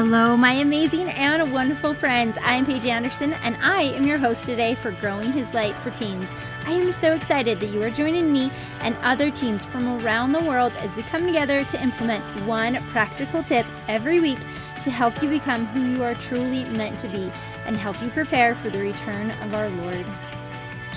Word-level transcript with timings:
Hello, 0.00 0.36
my 0.36 0.52
amazing 0.52 1.08
and 1.08 1.52
wonderful 1.52 1.92
friends. 1.92 2.38
I'm 2.42 2.64
Paige 2.64 2.86
Anderson, 2.86 3.32
and 3.32 3.56
I 3.56 3.82
am 3.82 4.06
your 4.06 4.16
host 4.16 4.46
today 4.46 4.76
for 4.76 4.92
Growing 4.92 5.32
His 5.32 5.52
Light 5.52 5.76
for 5.76 5.90
Teens. 5.90 6.30
I 6.64 6.70
am 6.70 6.92
so 6.92 7.14
excited 7.14 7.58
that 7.58 7.70
you 7.70 7.82
are 7.82 7.90
joining 7.90 8.32
me 8.32 8.52
and 8.78 8.96
other 8.98 9.28
teens 9.28 9.66
from 9.66 9.98
around 9.98 10.30
the 10.30 10.44
world 10.44 10.72
as 10.74 10.94
we 10.94 11.02
come 11.02 11.26
together 11.26 11.64
to 11.64 11.82
implement 11.82 12.22
one 12.46 12.80
practical 12.90 13.42
tip 13.42 13.66
every 13.88 14.20
week 14.20 14.38
to 14.84 14.90
help 14.92 15.20
you 15.20 15.28
become 15.28 15.66
who 15.66 15.84
you 15.84 16.04
are 16.04 16.14
truly 16.14 16.64
meant 16.66 17.00
to 17.00 17.08
be 17.08 17.32
and 17.66 17.76
help 17.76 18.00
you 18.00 18.08
prepare 18.10 18.54
for 18.54 18.70
the 18.70 18.78
return 18.78 19.32
of 19.42 19.52
our 19.52 19.68
Lord. 19.68 20.06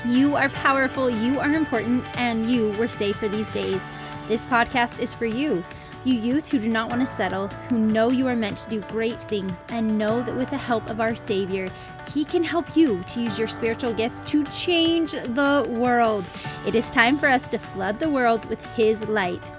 You 0.06 0.36
are 0.36 0.50
powerful, 0.50 1.10
you 1.10 1.40
are 1.40 1.54
important, 1.54 2.06
and 2.14 2.52
you 2.52 2.70
were 2.74 2.88
safe 2.88 3.16
for 3.16 3.28
these 3.28 3.52
days. 3.52 3.82
This 4.28 4.46
podcast 4.46 5.00
is 5.00 5.16
for 5.16 5.26
you. 5.26 5.66
You 6.04 6.16
youth 6.16 6.50
who 6.50 6.58
do 6.58 6.68
not 6.68 6.90
want 6.90 7.02
to 7.02 7.06
settle, 7.06 7.48
who 7.70 7.78
know 7.78 8.10
you 8.10 8.28
are 8.28 8.36
meant 8.36 8.58
to 8.58 8.70
do 8.72 8.82
great 8.82 9.22
things, 9.22 9.64
and 9.70 10.00
know 10.00 10.24
that 10.24 10.36
with 10.36 10.50
the 10.50 10.58
help 10.58 10.90
of 10.90 11.00
our 11.00 11.16
Savior, 11.16 11.70
He 12.12 12.26
can 12.26 12.44
help 12.44 12.76
you 12.76 13.04
to 13.04 13.22
use 13.22 13.38
your 13.38 13.48
spiritual 13.48 13.94
gifts 13.94 14.24
to 14.24 14.44
change 14.46 15.12
the 15.12 15.64
world. 15.70 16.26
It 16.66 16.74
is 16.74 16.90
time 16.90 17.20
for 17.20 17.28
us 17.28 17.48
to 17.50 17.60
flood 17.60 18.00
the 18.00 18.10
world 18.10 18.46
with 18.46 18.66
His 18.76 19.04
light. 19.04 19.52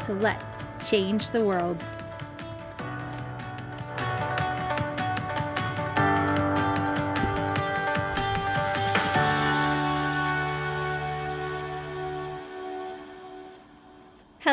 So 0.00 0.14
let's 0.14 0.66
change 0.88 1.30
the 1.30 1.44
world. 1.44 1.84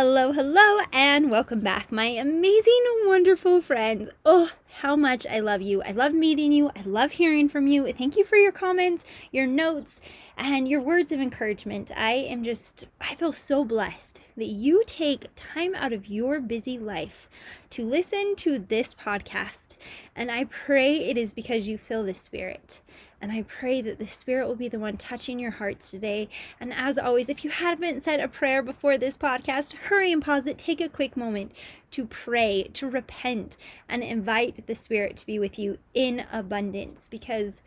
Hello, 0.09 0.31
hello, 0.31 0.79
and 0.93 1.29
welcome 1.29 1.59
back, 1.59 1.91
my 1.91 2.05
amazing, 2.05 2.81
wonderful 3.03 3.59
friends. 3.59 4.09
Oh, 4.23 4.51
how 4.79 4.95
much 4.95 5.27
I 5.27 5.39
love 5.39 5.61
you. 5.61 5.83
I 5.83 5.91
love 5.91 6.13
meeting 6.13 6.53
you. 6.53 6.71
I 6.77 6.81
love 6.83 7.11
hearing 7.11 7.49
from 7.49 7.67
you. 7.67 7.91
Thank 7.91 8.15
you 8.15 8.23
for 8.23 8.37
your 8.37 8.53
comments, 8.53 9.03
your 9.33 9.45
notes, 9.45 9.99
and 10.37 10.65
your 10.65 10.79
words 10.79 11.11
of 11.11 11.19
encouragement. 11.19 11.91
I 11.93 12.13
am 12.13 12.45
just, 12.45 12.85
I 13.01 13.15
feel 13.15 13.33
so 13.33 13.65
blessed 13.65 14.21
that 14.37 14.47
you 14.47 14.81
take 14.87 15.25
time 15.35 15.75
out 15.75 15.91
of 15.91 16.07
your 16.07 16.39
busy 16.39 16.79
life 16.79 17.29
to 17.71 17.83
listen 17.83 18.37
to 18.37 18.57
this 18.57 18.93
podcast. 18.93 19.71
And 20.15 20.31
I 20.31 20.45
pray 20.45 21.09
it 21.09 21.17
is 21.17 21.33
because 21.33 21.67
you 21.67 21.77
feel 21.77 22.05
the 22.05 22.13
Spirit. 22.13 22.79
And 23.19 23.31
I 23.31 23.43
pray 23.43 23.81
that 23.81 23.97
the 23.97 24.05
Spirit 24.05 24.47
will 24.47 24.55
be 24.55 24.67
the 24.67 24.79
one 24.79 24.97
touching 24.97 25.39
your 25.39 25.51
hearts 25.51 25.89
today. 25.89 26.29
And 26.59 26.71
as 26.71 26.97
always, 26.97 27.29
if 27.29 27.43
you 27.43 27.49
haven't 27.49 28.03
said 28.03 28.19
a 28.19 28.27
prayer 28.27 28.61
before 28.61 28.97
this 28.97 29.17
podcast, 29.17 29.73
hurry 29.73 30.11
and 30.11 30.21
pause 30.21 30.45
it. 30.45 30.57
Take 30.57 30.81
a 30.81 30.89
quick 30.89 31.17
moment 31.17 31.51
to 31.91 32.05
pray, 32.05 32.69
to 32.73 32.89
repent, 32.89 33.57
and 33.89 34.03
invite 34.03 34.67
the 34.67 34.75
Spirit 34.75 35.17
to 35.17 35.25
be 35.25 35.39
with 35.39 35.57
you 35.57 35.79
in 35.93 36.25
abundance 36.31 37.07
because 37.07 37.61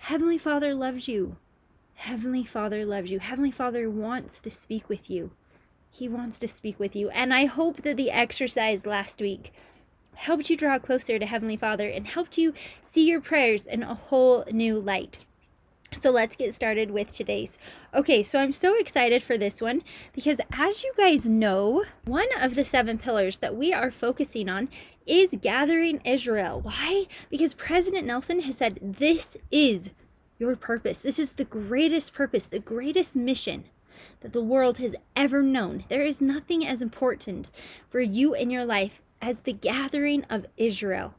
Heavenly 0.00 0.38
Father 0.38 0.74
loves 0.74 1.06
you. 1.06 1.36
Heavenly 1.94 2.44
Father 2.44 2.84
loves 2.84 3.10
you. 3.10 3.20
Heavenly 3.20 3.50
Father 3.50 3.88
wants 3.88 4.40
to 4.40 4.50
speak 4.50 4.88
with 4.88 5.08
you. 5.08 5.30
He 5.90 6.08
wants 6.08 6.38
to 6.40 6.48
speak 6.48 6.78
with 6.78 6.94
you. 6.94 7.08
And 7.10 7.32
I 7.32 7.46
hope 7.46 7.82
that 7.82 7.96
the 7.96 8.10
exercise 8.10 8.84
last 8.84 9.20
week 9.20 9.52
helped 10.16 10.50
you 10.50 10.56
draw 10.56 10.78
closer 10.78 11.18
to 11.18 11.26
Heavenly 11.26 11.56
Father 11.56 11.88
and 11.88 12.06
helped 12.06 12.36
you 12.36 12.52
see 12.82 13.06
your 13.06 13.20
prayers 13.20 13.66
in 13.66 13.82
a 13.82 13.94
whole 13.94 14.44
new 14.50 14.78
light. 14.78 15.24
So 15.92 16.10
let's 16.10 16.36
get 16.36 16.52
started 16.52 16.90
with 16.90 17.12
today's. 17.12 17.58
Okay, 17.94 18.22
so 18.22 18.40
I'm 18.40 18.52
so 18.52 18.76
excited 18.78 19.22
for 19.22 19.38
this 19.38 19.62
one 19.62 19.82
because 20.12 20.40
as 20.52 20.82
you 20.82 20.92
guys 20.96 21.28
know, 21.28 21.84
one 22.04 22.28
of 22.40 22.54
the 22.54 22.64
seven 22.64 22.98
pillars 22.98 23.38
that 23.38 23.54
we 23.54 23.72
are 23.72 23.90
focusing 23.90 24.48
on 24.48 24.68
is 25.06 25.36
gathering 25.40 26.00
Israel. 26.04 26.60
Why? 26.60 27.06
Because 27.30 27.54
President 27.54 28.06
Nelson 28.06 28.40
has 28.40 28.58
said 28.58 28.78
this 28.82 29.36
is 29.50 29.90
your 30.38 30.56
purpose. 30.56 31.02
This 31.02 31.18
is 31.18 31.32
the 31.32 31.44
greatest 31.44 32.12
purpose, 32.12 32.44
the 32.46 32.58
greatest 32.58 33.16
mission 33.16 33.64
that 34.20 34.32
the 34.32 34.42
world 34.42 34.78
has 34.78 34.94
ever 35.14 35.42
known. 35.42 35.84
There 35.88 36.02
is 36.02 36.20
nothing 36.20 36.66
as 36.66 36.82
important 36.82 37.50
for 37.88 38.00
you 38.00 38.34
in 38.34 38.50
your 38.50 38.64
life 38.64 39.00
as 39.20 39.40
the 39.40 39.52
gathering 39.52 40.24
of 40.24 40.46
Israel. 40.56 41.14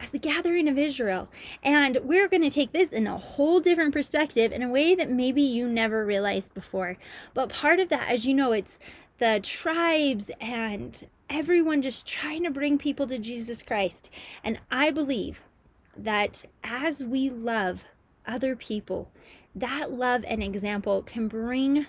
As 0.00 0.10
the 0.10 0.18
gathering 0.18 0.68
of 0.68 0.78
Israel. 0.78 1.30
And 1.62 1.98
we're 2.02 2.28
going 2.28 2.42
to 2.42 2.50
take 2.50 2.72
this 2.72 2.92
in 2.92 3.06
a 3.06 3.18
whole 3.18 3.60
different 3.60 3.92
perspective 3.92 4.50
in 4.50 4.62
a 4.62 4.70
way 4.70 4.94
that 4.94 5.10
maybe 5.10 5.42
you 5.42 5.68
never 5.68 6.04
realized 6.04 6.54
before. 6.54 6.96
But 7.34 7.50
part 7.50 7.78
of 7.78 7.88
that, 7.90 8.08
as 8.10 8.26
you 8.26 8.34
know, 8.34 8.52
it's 8.52 8.78
the 9.18 9.38
tribes 9.40 10.30
and 10.40 11.06
everyone 11.30 11.82
just 11.82 12.06
trying 12.06 12.42
to 12.42 12.50
bring 12.50 12.78
people 12.78 13.06
to 13.06 13.18
Jesus 13.18 13.62
Christ. 13.62 14.12
And 14.42 14.58
I 14.70 14.90
believe 14.90 15.44
that 15.96 16.44
as 16.64 17.04
we 17.04 17.30
love 17.30 17.84
other 18.26 18.56
people, 18.56 19.10
that 19.54 19.92
love 19.92 20.24
and 20.26 20.42
example 20.42 21.02
can 21.02 21.28
bring 21.28 21.86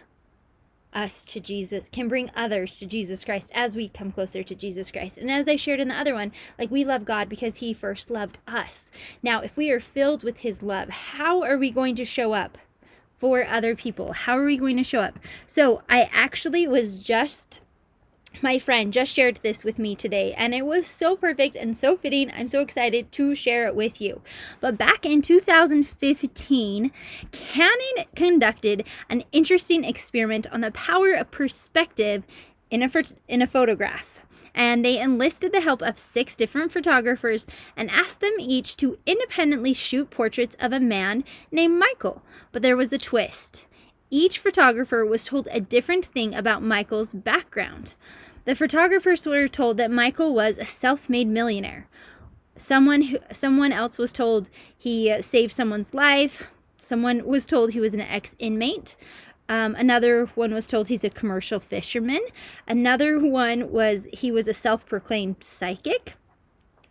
us 0.93 1.25
to 1.25 1.39
Jesus, 1.39 1.87
can 1.91 2.07
bring 2.07 2.31
others 2.35 2.77
to 2.79 2.85
Jesus 2.85 3.23
Christ 3.23 3.51
as 3.53 3.75
we 3.75 3.89
come 3.89 4.11
closer 4.11 4.43
to 4.43 4.55
Jesus 4.55 4.91
Christ. 4.91 5.17
And 5.17 5.31
as 5.31 5.47
I 5.47 5.55
shared 5.55 5.79
in 5.79 5.87
the 5.87 5.99
other 5.99 6.13
one, 6.13 6.31
like 6.57 6.71
we 6.71 6.83
love 6.83 7.05
God 7.05 7.29
because 7.29 7.57
he 7.57 7.73
first 7.73 8.09
loved 8.09 8.39
us. 8.47 8.91
Now, 9.21 9.41
if 9.41 9.57
we 9.57 9.71
are 9.71 9.79
filled 9.79 10.23
with 10.23 10.39
his 10.39 10.61
love, 10.61 10.89
how 10.89 11.41
are 11.41 11.57
we 11.57 11.71
going 11.71 11.95
to 11.95 12.05
show 12.05 12.33
up 12.33 12.57
for 13.17 13.45
other 13.45 13.75
people? 13.75 14.13
How 14.13 14.37
are 14.37 14.45
we 14.45 14.57
going 14.57 14.77
to 14.77 14.83
show 14.83 15.01
up? 15.01 15.19
So 15.45 15.81
I 15.89 16.09
actually 16.13 16.67
was 16.67 17.03
just 17.03 17.61
my 18.41 18.59
friend 18.59 18.91
just 18.91 19.13
shared 19.13 19.37
this 19.37 19.63
with 19.63 19.77
me 19.77 19.95
today, 19.95 20.33
and 20.33 20.53
it 20.53 20.65
was 20.65 20.87
so 20.87 21.15
perfect 21.15 21.55
and 21.55 21.77
so 21.77 21.95
fitting. 21.95 22.31
I'm 22.35 22.47
so 22.47 22.61
excited 22.61 23.11
to 23.13 23.35
share 23.35 23.67
it 23.67 23.75
with 23.75 24.01
you. 24.01 24.21
But 24.59 24.77
back 24.77 25.05
in 25.05 25.21
2015, 25.21 26.91
Canon 27.31 28.05
conducted 28.15 28.85
an 29.09 29.23
interesting 29.31 29.83
experiment 29.83 30.47
on 30.51 30.61
the 30.61 30.71
power 30.71 31.13
of 31.13 31.31
perspective 31.31 32.23
in 32.69 32.81
a, 32.81 32.89
in 33.27 33.41
a 33.41 33.47
photograph. 33.47 34.21
And 34.55 34.85
they 34.85 34.99
enlisted 34.99 35.51
the 35.51 35.61
help 35.61 35.81
of 35.81 35.97
six 35.97 36.35
different 36.35 36.71
photographers 36.71 37.47
and 37.75 37.89
asked 37.89 38.19
them 38.19 38.33
each 38.39 38.77
to 38.77 38.99
independently 39.05 39.73
shoot 39.73 40.11
portraits 40.11 40.55
of 40.59 40.71
a 40.71 40.79
man 40.79 41.23
named 41.51 41.79
Michael. 41.79 42.21
But 42.51 42.61
there 42.61 42.77
was 42.77 42.93
a 42.93 42.99
twist 42.99 43.65
each 44.13 44.37
photographer 44.37 45.03
was 45.03 45.25
told 45.25 45.47
a 45.51 45.59
different 45.59 46.05
thing 46.05 46.35
about 46.35 46.61
Michael's 46.61 47.13
background. 47.13 47.95
The 48.45 48.55
photographers 48.55 49.25
were 49.25 49.47
told 49.47 49.77
that 49.77 49.89
Michael 49.89 50.33
was 50.33 50.57
a 50.57 50.65
self-made 50.65 51.27
millionaire. 51.27 51.87
Someone 52.57 53.03
who, 53.03 53.17
someone 53.31 53.71
else 53.71 53.97
was 53.97 54.11
told 54.11 54.49
he 54.77 55.09
uh, 55.09 55.21
saved 55.21 55.53
someone's 55.53 55.93
life. 55.93 56.51
Someone 56.77 57.25
was 57.25 57.47
told 57.47 57.71
he 57.71 57.79
was 57.79 57.93
an 57.93 58.01
ex-inmate. 58.01 58.95
Um, 59.47 59.75
another 59.75 60.25
one 60.35 60.53
was 60.53 60.67
told 60.67 60.87
he's 60.87 61.03
a 61.03 61.09
commercial 61.09 61.59
fisherman. 61.59 62.21
Another 62.67 63.17
one 63.17 63.71
was 63.71 64.07
he 64.13 64.31
was 64.31 64.47
a 64.47 64.53
self-proclaimed 64.53 65.37
psychic. 65.41 66.15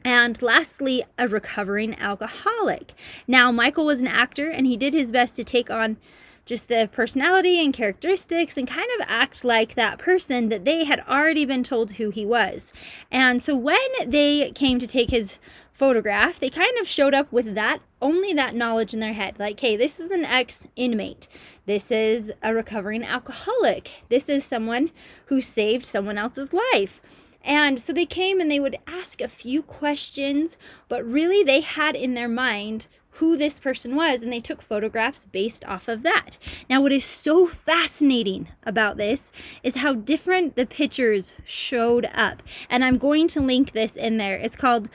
And 0.04 0.40
lastly, 0.42 1.04
a 1.18 1.28
recovering 1.28 1.98
alcoholic. 1.98 2.94
Now, 3.28 3.52
Michael 3.52 3.84
was 3.84 4.00
an 4.00 4.08
actor 4.08 4.50
and 4.50 4.66
he 4.66 4.76
did 4.76 4.94
his 4.94 5.12
best 5.12 5.36
to 5.36 5.44
take 5.44 5.70
on 5.70 5.96
just 6.44 6.68
the 6.68 6.88
personality 6.92 7.60
and 7.60 7.72
characteristics 7.72 8.56
and 8.56 8.66
kind 8.66 8.90
of 8.98 9.06
act 9.08 9.44
like 9.44 9.74
that 9.74 9.98
person 9.98 10.48
that 10.48 10.64
they 10.64 10.84
had 10.84 11.00
already 11.00 11.44
been 11.44 11.62
told 11.62 11.92
who 11.92 12.10
he 12.10 12.26
was. 12.26 12.72
And 13.10 13.42
so 13.42 13.56
when 13.56 13.78
they 14.04 14.50
came 14.52 14.78
to 14.78 14.86
take 14.86 15.10
his 15.10 15.38
photograph, 15.72 16.38
they 16.38 16.50
kind 16.50 16.76
of 16.78 16.86
showed 16.86 17.14
up 17.14 17.32
with 17.32 17.54
that 17.54 17.80
only 18.00 18.32
that 18.34 18.54
knowledge 18.54 18.92
in 18.92 19.00
their 19.00 19.12
head. 19.12 19.38
Like, 19.38 19.58
hey, 19.60 19.76
this 19.76 20.00
is 20.00 20.10
an 20.10 20.24
ex 20.24 20.66
inmate. 20.76 21.28
This 21.66 21.90
is 21.90 22.32
a 22.42 22.52
recovering 22.52 23.04
alcoholic. 23.04 24.04
This 24.08 24.28
is 24.28 24.44
someone 24.44 24.90
who 25.26 25.40
saved 25.40 25.86
someone 25.86 26.18
else's 26.18 26.52
life. 26.52 27.00
And 27.44 27.80
so 27.80 27.92
they 27.92 28.06
came 28.06 28.40
and 28.40 28.50
they 28.50 28.60
would 28.60 28.76
ask 28.86 29.20
a 29.20 29.28
few 29.28 29.62
questions, 29.62 30.56
but 30.88 31.04
really 31.04 31.42
they 31.42 31.60
had 31.60 31.96
in 31.96 32.14
their 32.14 32.28
mind 32.28 32.86
who 33.22 33.36
this 33.36 33.60
person 33.60 33.94
was 33.94 34.24
and 34.24 34.32
they 34.32 34.40
took 34.40 34.60
photographs 34.60 35.26
based 35.26 35.64
off 35.66 35.86
of 35.86 36.02
that. 36.02 36.38
Now, 36.68 36.80
what 36.80 36.90
is 36.90 37.04
so 37.04 37.46
fascinating 37.46 38.48
about 38.64 38.96
this 38.96 39.30
is 39.62 39.76
how 39.76 39.94
different 39.94 40.56
the 40.56 40.66
pictures 40.66 41.36
showed 41.44 42.06
up. 42.14 42.42
And 42.68 42.84
I'm 42.84 42.98
going 42.98 43.28
to 43.28 43.40
link 43.40 43.70
this 43.70 43.94
in 43.94 44.16
there. 44.16 44.34
It's 44.34 44.56
called, 44.56 44.88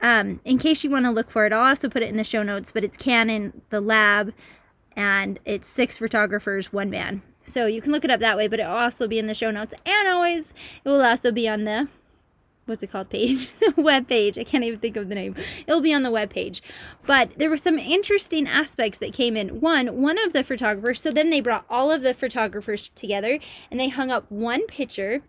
um, 0.00 0.40
in 0.46 0.56
case 0.56 0.82
you 0.82 0.88
want 0.88 1.04
to 1.04 1.10
look 1.10 1.30
for 1.30 1.44
it, 1.44 1.52
I'll 1.52 1.66
also 1.66 1.90
put 1.90 2.02
it 2.02 2.08
in 2.08 2.16
the 2.16 2.24
show 2.24 2.42
notes, 2.42 2.72
but 2.72 2.84
it's 2.84 2.96
Canon, 2.96 3.60
the 3.68 3.82
lab, 3.82 4.32
and 4.96 5.38
it's 5.44 5.68
six 5.68 5.98
photographers, 5.98 6.72
one 6.72 6.88
man. 6.88 7.20
So 7.44 7.66
you 7.66 7.82
can 7.82 7.92
look 7.92 8.02
it 8.02 8.10
up 8.10 8.20
that 8.20 8.38
way, 8.38 8.48
but 8.48 8.60
it'll 8.60 8.72
also 8.72 9.06
be 9.06 9.18
in 9.18 9.26
the 9.26 9.34
show 9.34 9.50
notes. 9.50 9.74
And 9.84 10.08
always, 10.08 10.54
it 10.82 10.88
will 10.88 11.04
also 11.04 11.30
be 11.30 11.46
on 11.46 11.64
the 11.64 11.88
what's 12.68 12.82
it 12.82 12.92
called? 12.92 13.10
Page? 13.10 13.48
Web 13.76 14.08
page. 14.08 14.38
I 14.38 14.44
can't 14.44 14.64
even 14.64 14.78
think 14.78 14.96
of 14.96 15.08
the 15.08 15.14
name. 15.14 15.34
It'll 15.66 15.80
be 15.80 15.94
on 15.94 16.02
the 16.02 16.10
web 16.10 16.30
page. 16.30 16.62
But 17.06 17.38
there 17.38 17.50
were 17.50 17.56
some 17.56 17.78
interesting 17.78 18.46
aspects 18.46 18.98
that 18.98 19.12
came 19.12 19.36
in. 19.36 19.60
One 19.60 20.00
one 20.00 20.18
of 20.18 20.32
the 20.32 20.44
photographers 20.44 21.00
so 21.00 21.10
then 21.10 21.30
they 21.30 21.40
brought 21.40 21.64
all 21.68 21.90
of 21.90 22.02
the 22.02 22.14
photographers 22.14 22.90
together 22.90 23.38
and 23.70 23.80
they 23.80 23.88
hung 23.88 24.10
up 24.10 24.30
one 24.30 24.66
picture 24.66 25.22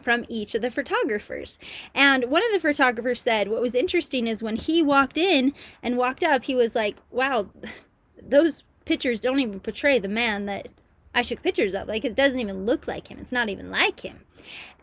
from 0.00 0.24
each 0.28 0.54
of 0.54 0.62
the 0.62 0.70
photographers. 0.70 1.58
And 1.94 2.24
one 2.24 2.44
of 2.44 2.52
the 2.52 2.60
photographers 2.60 3.20
said 3.20 3.48
what 3.48 3.62
was 3.62 3.74
interesting 3.74 4.26
is 4.26 4.42
when 4.42 4.56
he 4.56 4.82
walked 4.82 5.18
in 5.18 5.54
and 5.82 5.96
walked 5.96 6.22
up, 6.22 6.44
he 6.44 6.54
was 6.54 6.74
like, 6.74 6.96
wow, 7.10 7.50
those 8.22 8.62
pictures 8.84 9.20
don't 9.20 9.40
even 9.40 9.60
portray 9.60 9.98
the 9.98 10.08
man 10.08 10.46
that 10.46 10.68
I 11.16 11.22
took 11.22 11.42
pictures 11.42 11.74
of. 11.74 11.88
Like, 11.88 12.04
it 12.04 12.14
doesn't 12.14 12.38
even 12.38 12.66
look 12.66 12.86
like 12.86 13.08
him. 13.08 13.18
It's 13.18 13.32
not 13.32 13.48
even 13.48 13.70
like 13.70 14.00
him. 14.00 14.20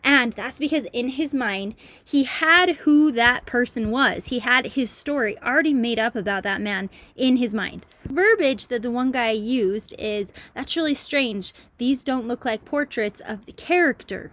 And 0.02 0.32
that's 0.32 0.58
because 0.58 0.84
in 0.92 1.10
his 1.10 1.32
mind, 1.32 1.76
he 2.04 2.24
had 2.24 2.70
who 2.78 3.12
that 3.12 3.46
person 3.46 3.90
was. 3.90 4.26
He 4.26 4.40
had 4.40 4.66
his 4.72 4.90
story 4.90 5.38
already 5.38 5.72
made 5.72 5.98
up 5.98 6.16
about 6.16 6.42
that 6.42 6.60
man 6.60 6.90
in 7.14 7.36
his 7.36 7.54
mind. 7.54 7.86
Verbiage 8.04 8.66
that 8.66 8.82
the 8.82 8.90
one 8.90 9.12
guy 9.12 9.30
used 9.30 9.94
is 9.98 10.32
that's 10.54 10.76
really 10.76 10.92
strange. 10.92 11.54
These 11.78 12.02
don't 12.04 12.26
look 12.26 12.44
like 12.44 12.64
portraits 12.66 13.20
of 13.20 13.46
the 13.46 13.52
character, 13.52 14.32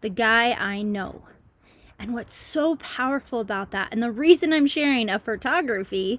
the 0.00 0.10
guy 0.10 0.52
I 0.52 0.82
know. 0.82 1.22
And 2.00 2.14
what's 2.14 2.32
so 2.32 2.76
powerful 2.76 3.40
about 3.40 3.72
that, 3.72 3.88
and 3.92 4.02
the 4.02 4.10
reason 4.10 4.54
I'm 4.54 4.66
sharing 4.66 5.10
a 5.10 5.18
photography 5.18 6.18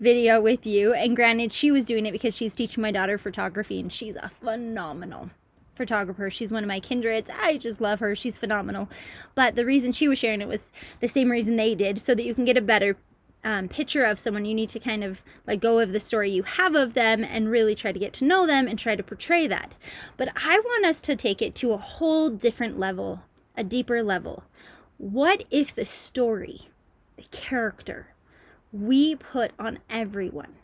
video 0.00 0.40
with 0.40 0.66
you, 0.66 0.92
and 0.92 1.14
granted, 1.14 1.52
she 1.52 1.70
was 1.70 1.86
doing 1.86 2.04
it 2.04 2.10
because 2.10 2.36
she's 2.36 2.52
teaching 2.52 2.82
my 2.82 2.90
daughter 2.90 3.16
photography, 3.16 3.78
and 3.78 3.92
she's 3.92 4.16
a 4.16 4.28
phenomenal 4.28 5.30
photographer. 5.76 6.30
She's 6.30 6.50
one 6.50 6.64
of 6.64 6.68
my 6.68 6.80
kindreds. 6.80 7.30
I 7.30 7.58
just 7.58 7.80
love 7.80 8.00
her. 8.00 8.16
She's 8.16 8.38
phenomenal. 8.38 8.88
But 9.36 9.54
the 9.54 9.64
reason 9.64 9.92
she 9.92 10.08
was 10.08 10.18
sharing 10.18 10.40
it 10.40 10.48
was 10.48 10.72
the 10.98 11.06
same 11.06 11.30
reason 11.30 11.54
they 11.54 11.76
did, 11.76 12.00
so 12.00 12.12
that 12.16 12.24
you 12.24 12.34
can 12.34 12.44
get 12.44 12.58
a 12.58 12.60
better 12.60 12.96
um, 13.44 13.68
picture 13.68 14.02
of 14.02 14.18
someone, 14.18 14.44
you 14.44 14.54
need 14.54 14.70
to 14.70 14.80
kind 14.80 15.04
of 15.04 15.22
let 15.46 15.60
go 15.60 15.78
of 15.78 15.92
the 15.92 16.00
story 16.00 16.28
you 16.32 16.42
have 16.42 16.74
of 16.74 16.94
them 16.94 17.22
and 17.22 17.52
really 17.52 17.76
try 17.76 17.92
to 17.92 18.00
get 18.00 18.12
to 18.14 18.24
know 18.24 18.48
them 18.48 18.66
and 18.66 18.80
try 18.80 18.96
to 18.96 19.02
portray 19.04 19.46
that. 19.46 19.76
But 20.16 20.30
I 20.44 20.58
want 20.58 20.86
us 20.86 21.00
to 21.02 21.14
take 21.14 21.40
it 21.40 21.54
to 21.54 21.72
a 21.72 21.76
whole 21.76 22.30
different 22.30 22.80
level, 22.80 23.22
a 23.56 23.62
deeper 23.62 24.02
level. 24.02 24.42
What 25.00 25.44
if 25.50 25.74
the 25.74 25.86
story, 25.86 26.68
the 27.16 27.22
character 27.30 28.08
we 28.70 29.16
put 29.16 29.52
on 29.58 29.78
everyone 29.88 30.56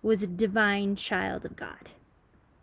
was 0.00 0.22
a 0.22 0.26
divine 0.26 0.96
child 0.96 1.44
of 1.44 1.56
God? 1.56 1.90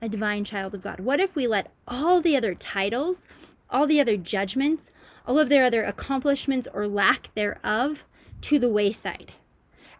A 0.02 0.10
divine 0.10 0.44
child 0.44 0.74
of 0.74 0.82
God. 0.82 1.00
What 1.00 1.20
if 1.20 1.36
we 1.36 1.46
let 1.46 1.72
all 1.88 2.20
the 2.20 2.36
other 2.36 2.56
titles, 2.56 3.28
all 3.70 3.86
the 3.86 4.02
other 4.02 4.18
judgments, 4.18 4.90
all 5.28 5.38
of 5.38 5.50
their 5.50 5.66
other 5.66 5.84
accomplishments 5.84 6.68
or 6.74 6.88
lack 6.88 7.30
thereof 7.36 8.06
to 8.42 8.58
the 8.58 8.68
wayside? 8.68 9.34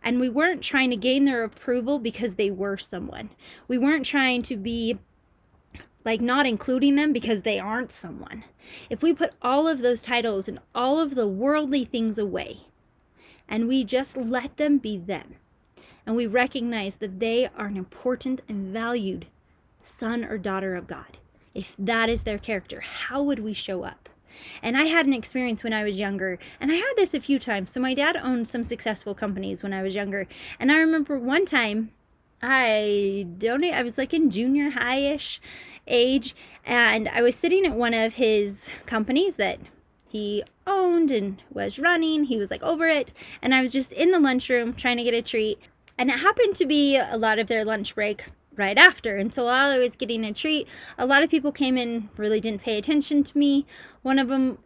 And 0.02 0.20
we 0.20 0.30
weren't 0.30 0.64
trying 0.64 0.90
to 0.90 0.96
gain 0.96 1.26
their 1.26 1.44
approval 1.44 2.00
because 2.00 2.36
they 2.36 2.50
were 2.50 2.78
someone. 2.78 3.30
We 3.68 3.78
weren't 3.78 4.08
trying 4.08 4.42
to 4.42 4.58
be 4.58 4.98
like 6.06 6.22
not 6.22 6.46
including 6.46 6.96
them 6.96 7.14
because 7.14 7.42
they 7.42 7.60
aren't 7.60 7.92
someone. 7.92 8.44
If 8.90 9.02
we 9.02 9.14
put 9.14 9.34
all 9.42 9.68
of 9.68 9.82
those 9.82 10.02
titles 10.02 10.48
and 10.48 10.60
all 10.74 11.00
of 11.00 11.16
the 11.16 11.28
worldly 11.28 11.86
things 11.86 12.18
away 12.18 12.62
and 13.48 13.68
we 13.68 13.84
just 13.84 14.18
let 14.18 14.58
them 14.58 14.78
be 14.78 14.98
them 14.98 15.36
and 16.06 16.16
we 16.16 16.26
recognize 16.26 16.96
that 16.98 17.20
they 17.20 17.48
are 17.58 17.68
an 17.68 17.78
important 17.78 18.42
and 18.48 18.72
valued 18.74 19.28
son 19.82 20.24
or 20.24 20.38
daughter 20.38 20.76
of 20.76 20.88
God, 20.88 21.18
if 21.54 21.76
that 21.78 22.10
is 22.10 22.24
their 22.24 22.38
character, 22.38 22.82
how 22.82 23.22
would 23.22 23.40
we 23.40 23.54
show 23.54 23.84
up? 23.84 24.10
And 24.62 24.78
I 24.78 24.84
had 24.84 25.06
an 25.06 25.14
experience 25.14 25.64
when 25.64 25.74
I 25.74 25.84
was 25.84 25.98
younger, 25.98 26.38
and 26.60 26.72
I 26.72 26.76
had 26.76 26.94
this 26.96 27.14
a 27.14 27.20
few 27.20 27.40
times. 27.40 27.72
So, 27.72 27.80
my 27.80 27.96
dad 27.96 28.16
owned 28.16 28.48
some 28.48 28.64
successful 28.64 29.16
companies 29.16 29.64
when 29.64 29.74
I 29.74 29.82
was 29.82 29.96
younger. 29.96 30.28
And 30.60 30.72
I 30.72 30.78
remember 30.78 31.18
one 31.18 31.46
time, 31.46 31.92
I 32.42 33.28
don't 33.38 33.64
I 33.64 33.84
was 33.84 33.98
like 33.98 34.14
in 34.14 34.30
junior 34.30 34.72
high 34.72 35.00
ish, 35.00 35.42
age, 35.88 36.36
and 36.66 37.08
I 37.10 37.22
was 37.22 37.36
sitting 37.36 37.66
at 37.66 37.74
one 37.74 37.94
of 37.94 38.14
his 38.14 38.70
companies 38.86 39.36
that 39.36 39.60
he 40.10 40.44
owned 40.66 41.12
and 41.12 41.42
was 41.52 41.80
running. 41.80 42.26
He 42.26 42.38
was 42.38 42.52
like 42.52 42.64
over 42.64 42.88
it, 42.88 43.12
and 43.42 43.54
I 43.56 43.62
was 43.62 43.72
just 43.72 43.92
in 43.94 44.12
the 44.12 44.20
lunchroom 44.20 44.74
trying 44.74 44.98
to 44.98 45.04
get 45.04 45.14
a 45.14 45.22
treat. 45.22 45.60
And 45.98 46.10
it 46.10 46.20
happened 46.20 46.56
to 46.58 46.66
be 46.66 46.96
a 46.96 47.18
lot 47.18 47.40
of 47.40 47.48
their 47.48 47.66
lunch 47.66 47.96
break 47.96 48.26
right 48.56 48.78
after. 48.78 49.16
And 49.16 49.34
so 49.34 49.46
while 49.46 49.72
I 49.72 49.80
was 49.80 49.96
getting 49.96 50.24
a 50.24 50.34
treat, 50.34 50.68
a 50.98 51.06
lot 51.06 51.24
of 51.24 51.30
people 51.30 51.52
came 51.52 51.78
in, 51.78 52.10
really 52.18 52.40
didn't 52.40 52.62
pay 52.62 52.78
attention 52.78 53.24
to 53.24 53.38
me. 53.38 53.66
One 54.04 54.20
of 54.20 54.28
them 54.28 54.60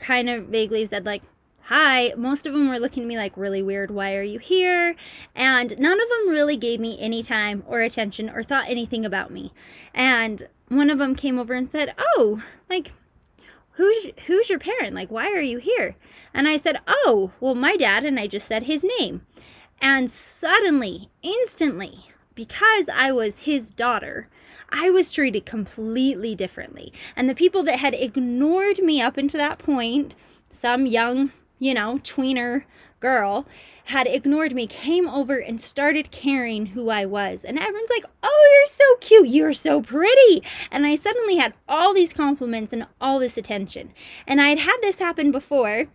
kind 0.00 0.28
of 0.28 0.46
vaguely 0.46 0.84
said, 0.84 1.06
like, 1.06 1.22
hi. 1.66 2.12
Most 2.16 2.46
of 2.46 2.52
them 2.52 2.68
were 2.68 2.78
looking 2.78 3.02
at 3.02 3.08
me 3.08 3.16
like, 3.16 3.36
really 3.36 3.62
weird. 3.62 3.90
Why 3.90 4.14
are 4.14 4.22
you 4.22 4.38
here? 4.38 4.94
And 5.34 5.78
none 5.78 6.00
of 6.00 6.08
them 6.08 6.28
really 6.28 6.56
gave 6.56 6.80
me 6.80 6.96
any 7.00 7.22
time 7.22 7.62
or 7.66 7.80
attention 7.80 8.30
or 8.30 8.42
thought 8.42 8.68
anything 8.68 9.04
about 9.04 9.30
me. 9.30 9.52
And 9.94 10.48
one 10.68 10.90
of 10.90 10.98
them 10.98 11.14
came 11.14 11.38
over 11.38 11.54
and 11.54 11.68
said, 11.68 11.94
"Oh, 11.98 12.42
like 12.68 12.92
who's 13.72 14.08
who's 14.26 14.48
your 14.48 14.58
parent? 14.58 14.94
Like 14.94 15.10
why 15.10 15.30
are 15.30 15.40
you 15.40 15.58
here?" 15.58 15.96
And 16.34 16.48
I 16.48 16.56
said, 16.56 16.78
"Oh, 16.86 17.32
well 17.40 17.54
my 17.54 17.76
dad." 17.76 18.04
And 18.04 18.18
I 18.18 18.26
just 18.26 18.46
said 18.48 18.64
his 18.64 18.84
name. 18.98 19.26
And 19.80 20.10
suddenly, 20.10 21.10
instantly, 21.22 22.06
because 22.34 22.88
I 22.88 23.12
was 23.12 23.40
his 23.40 23.70
daughter, 23.70 24.28
I 24.70 24.90
was 24.90 25.12
treated 25.12 25.46
completely 25.46 26.34
differently. 26.34 26.92
And 27.14 27.28
the 27.28 27.34
people 27.34 27.62
that 27.64 27.78
had 27.78 27.94
ignored 27.94 28.78
me 28.78 29.00
up 29.00 29.16
until 29.16 29.38
that 29.38 29.58
point, 29.58 30.14
some 30.48 30.86
young, 30.86 31.30
you 31.58 31.74
know, 31.74 31.98
tweener 32.02 32.64
girl 33.00 33.46
had 33.86 34.06
ignored 34.06 34.52
me 34.52 34.66
came 34.66 35.08
over 35.08 35.38
and 35.38 35.60
started 35.60 36.10
caring 36.10 36.66
who 36.66 36.90
I 36.90 37.04
was. 37.04 37.44
And 37.44 37.58
everyone's 37.58 37.90
like, 37.90 38.04
Oh, 38.22 38.54
you're 38.54 38.66
so 38.66 38.96
cute. 39.00 39.28
You're 39.28 39.52
so 39.52 39.80
pretty. 39.80 40.42
And 40.70 40.86
I 40.86 40.96
suddenly 40.96 41.36
had 41.36 41.54
all 41.68 41.94
these 41.94 42.12
compliments 42.12 42.72
and 42.72 42.86
all 43.00 43.18
this 43.18 43.36
attention. 43.36 43.92
And 44.26 44.40
I 44.40 44.48
had 44.48 44.58
had 44.60 44.78
this 44.82 44.98
happen 44.98 45.30
before 45.30 45.86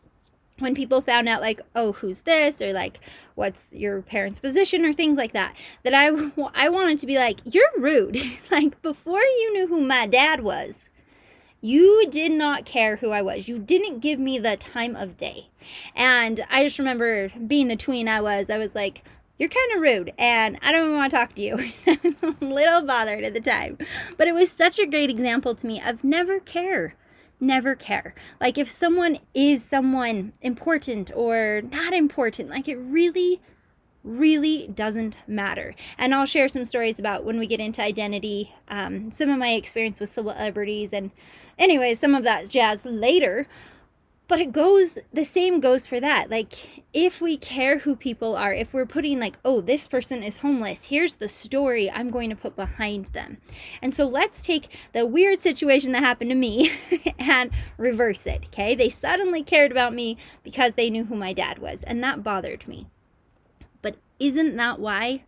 when 0.60 0.76
people 0.76 1.02
found 1.02 1.28
out 1.28 1.42
like 1.42 1.60
oh 1.76 1.94
who's 1.94 2.22
this 2.22 2.62
or 2.62 2.72
like 2.72 3.00
what's 3.36 3.74
your 3.74 4.02
parents 4.02 4.40
position 4.40 4.86
or 4.86 4.94
things 4.94 5.18
like 5.18 5.34
that 5.34 5.56
that 5.84 5.94
i 5.94 6.08
i 6.54 6.70
wanted 6.70 7.00
to 7.00 7.08
be 7.08 7.18
like 7.18 7.40
you're 7.46 7.72
rude 7.78 8.18
like 8.52 8.80
before 8.82 9.22
you 9.22 9.54
knew 9.54 9.68
who 9.68 9.82
my 9.82 10.06
dad 10.06 10.42
was 10.42 10.90
you 11.62 12.08
did 12.10 12.32
not 12.32 12.66
care 12.66 12.98
who 12.98 13.12
I 13.12 13.22
was. 13.22 13.48
You 13.48 13.60
didn't 13.60 14.00
give 14.00 14.20
me 14.20 14.40
the 14.40 14.58
time 14.58 14.96
of 14.96 15.18
day. 15.18 15.50
And 15.96 16.44
I 16.50 16.64
just 16.64 16.80
remember 16.80 17.30
being 17.30 17.68
the 17.68 17.76
tween 17.76 18.08
I 18.08 18.20
was, 18.20 18.50
I 18.50 18.58
was 18.58 18.74
like, 18.74 19.04
you're 19.38 19.50
kind 19.50 19.72
of 19.76 19.82
rude 19.82 20.14
and 20.20 20.58
I 20.62 20.72
don't 20.72 20.86
even 20.86 20.98
want 20.98 21.12
to 21.12 21.18
talk 21.18 21.34
to 21.36 21.42
you. 21.42 21.56
I 21.88 22.00
was 22.04 22.16
a 22.22 22.46
little 22.46 22.82
bothered 22.82 23.24
at 23.24 23.34
the 23.34 23.42
time. 23.42 23.78
But 24.18 24.28
it 24.28 24.34
was 24.34 24.52
such 24.52 24.80
a 24.80 24.86
great 24.86 25.10
example 25.10 25.56
to 25.56 25.68
me 25.68 25.82
of 25.82 26.04
never 26.04 26.40
care. 26.40 26.96
Never 27.40 27.74
care. 27.74 28.14
Like 28.40 28.58
if 28.60 28.70
someone 28.70 29.18
is 29.34 29.64
someone 29.64 30.34
important 30.42 31.12
or 31.16 31.62
not 31.72 31.94
important, 31.94 32.50
like 32.50 32.68
it 32.68 32.78
really 32.78 33.42
really 34.04 34.68
doesn't 34.68 35.16
matter. 35.28 35.76
And 35.98 36.14
I'll 36.14 36.26
share 36.26 36.48
some 36.48 36.66
stories 36.66 37.00
about 37.00 37.24
when 37.24 37.40
we 37.40 37.48
get 37.48 37.60
into 37.60 37.82
identity, 37.82 38.54
um, 38.68 39.12
some 39.12 39.30
of 39.30 39.38
my 39.38 39.52
experience 39.52 40.00
with 40.00 40.10
celebrities, 40.10 40.94
and 40.94 41.12
anyway, 41.58 41.94
some 41.94 42.16
of 42.16 42.24
that 42.24 42.50
jazz 42.50 42.86
later. 42.86 43.48
But 44.28 44.40
it 44.40 44.54
goes, 44.54 44.98
the 45.12 45.26
same 45.26 45.60
goes 45.60 45.86
for 45.86 46.00
that. 46.00 46.30
Like, 46.30 46.84
if 46.94 47.20
we 47.20 47.36
care 47.36 47.80
who 47.80 47.98
people 47.98 48.34
are, 48.34 48.54
if 48.54 48.72
we're 48.72 48.86
putting, 48.86 49.20
like, 49.20 49.38
oh, 49.44 49.60
this 49.60 49.90
person 49.90 50.24
is 50.24 50.38
homeless, 50.38 50.88
here's 50.88 51.16
the 51.16 51.28
story 51.28 51.92
I'm 51.92 52.10
going 52.10 52.30
to 52.30 52.36
put 52.38 52.56
behind 52.56 53.08
them. 53.08 53.40
And 53.82 53.94
so 53.94 54.08
let's 54.08 54.46
take 54.46 54.70
the 54.94 55.06
weird 55.06 55.42
situation 55.42 55.92
that 55.92 56.00
happened 56.02 56.30
to 56.30 56.36
me 56.36 56.72
and 57.20 57.52
reverse 57.78 58.26
it, 58.26 58.46
okay? 58.46 58.74
They 58.74 58.88
suddenly 58.88 59.44
cared 59.44 59.70
about 59.70 59.94
me 59.94 60.16
because 60.44 60.76
they 60.76 60.90
knew 60.90 61.04
who 61.04 61.16
my 61.16 61.34
dad 61.34 61.60
was, 61.60 61.84
and 61.84 62.02
that 62.02 62.24
bothered 62.24 62.66
me. 62.70 62.88
Isn't 64.22 64.56
that 64.58 64.80
why 64.80 65.24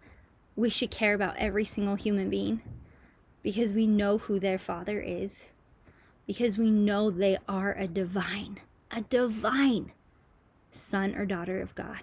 we 0.56 0.70
should 0.70 0.92
care 0.92 1.16
about 1.16 1.36
every 1.38 1.66
single 1.66 1.96
human 1.96 2.30
being? 2.30 2.62
Because 3.42 3.74
we 3.74 3.88
know 3.88 4.20
who 4.20 4.40
their 4.40 4.60
father 4.60 5.00
is. 5.02 5.46
Because 6.28 6.60
we 6.60 6.70
know 6.70 7.10
they 7.10 7.40
are 7.50 7.74
a 7.74 7.88
divine, 7.88 8.60
a 8.92 9.02
divine 9.02 9.94
son 10.70 11.16
or 11.16 11.26
daughter 11.26 11.60
of 11.60 11.74
God. 11.74 12.02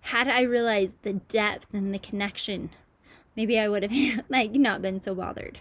Had 0.00 0.26
I 0.26 0.40
realized 0.40 0.96
the 1.02 1.12
depth 1.12 1.66
and 1.74 1.92
the 1.92 1.98
connection, 1.98 2.70
maybe 3.36 3.58
I 3.58 3.68
would 3.68 3.82
have 3.82 4.24
like 4.30 4.52
not 4.52 4.80
been 4.80 5.00
so 5.00 5.14
bothered. 5.14 5.60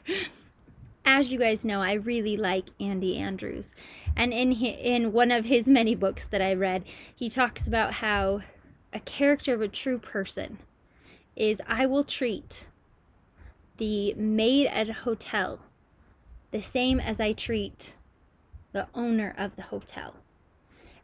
As 1.04 1.34
you 1.34 1.38
guys 1.38 1.66
know, 1.66 1.82
I 1.82 1.94
really 1.94 2.38
like 2.38 2.70
Andy 2.80 3.18
Andrews. 3.18 3.74
And 4.16 4.32
in 4.32 4.54
in 4.54 5.12
one 5.12 5.32
of 5.32 5.48
his 5.48 5.68
many 5.68 5.96
books 5.96 6.26
that 6.28 6.42
I 6.42 6.54
read, 6.54 6.86
he 7.14 7.30
talks 7.30 7.68
about 7.68 7.96
how 7.96 8.40
a 8.94 9.00
character 9.00 9.54
of 9.54 9.62
a 9.62 9.68
true 9.68 9.98
person 9.98 10.58
is 11.36 11.62
I 11.68 11.86
will 11.86 12.04
treat 12.04 12.68
the 13.78 14.14
maid 14.14 14.68
at 14.68 14.90
a 14.90 14.94
hotel 14.94 15.60
the 16.52 16.62
same 16.62 17.00
as 17.00 17.20
I 17.20 17.34
treat 17.34 17.96
the 18.74 18.88
owner 18.94 19.34
of 19.38 19.56
the 19.56 19.64
hotel. 19.64 20.16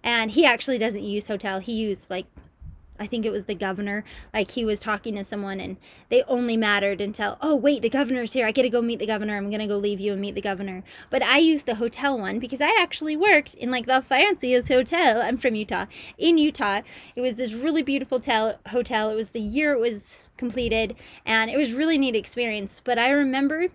And 0.04 0.32
he 0.32 0.46
actually 0.46 0.78
doesn't 0.78 1.04
use 1.04 1.28
hotel, 1.28 1.60
he 1.60 1.74
used 1.74 2.10
like 2.10 2.28
I 3.00 3.08
think 3.08 3.26
it 3.26 3.32
was 3.32 3.46
the 3.46 3.56
governor. 3.56 4.04
Like 4.34 4.52
he 4.52 4.66
was 4.66 4.80
talking 4.80 5.16
to 5.16 5.24
someone 5.24 5.60
and 5.60 5.78
they 6.10 6.24
only 6.24 6.58
mattered 6.58 7.02
until, 7.02 7.38
oh, 7.42 7.56
wait, 7.56 7.82
the 7.82 7.90
governor's 7.90 8.34
here. 8.34 8.48
I 8.48 8.52
got 8.52 8.64
to 8.64 8.70
go 8.70 8.82
meet 8.82 9.00
the 9.00 9.06
governor. 9.06 9.38
I'm 9.38 9.50
going 9.50 9.60
to 9.60 9.68
go 9.68 9.78
leave 9.78 10.00
you 10.00 10.14
and 10.14 10.22
meet 10.22 10.36
the 10.36 10.42
governor. 10.42 10.84
But 11.10 11.22
I 11.22 11.38
used 11.38 11.66
the 11.66 11.76
hotel 11.76 12.18
one 12.18 12.40
because 12.40 12.62
I 12.62 12.76
actually 12.80 13.16
worked 13.16 13.54
in 13.54 13.72
like 13.72 13.86
the 13.86 14.02
fanciest 14.02 14.68
hotel. 14.68 15.22
I'm 15.22 15.38
from 15.38 15.56
Utah. 15.56 15.86
In 16.18 16.38
Utah, 16.38 16.82
it 17.16 17.22
was 17.22 17.38
this 17.38 17.54
really 17.54 17.84
beautiful 17.84 18.20
tel- 18.20 18.60
hotel. 18.68 19.10
It 19.10 19.16
was 19.16 19.32
the 19.32 19.42
year 19.42 19.74
it 19.74 19.80
was 19.80 20.20
completed 20.38 20.96
and 21.26 21.50
it 21.50 21.58
was 21.58 21.74
really 21.74 21.98
neat 21.98 22.16
experience. 22.16 22.82
But 22.84 22.98
I 22.98 23.10
remember 23.10 23.68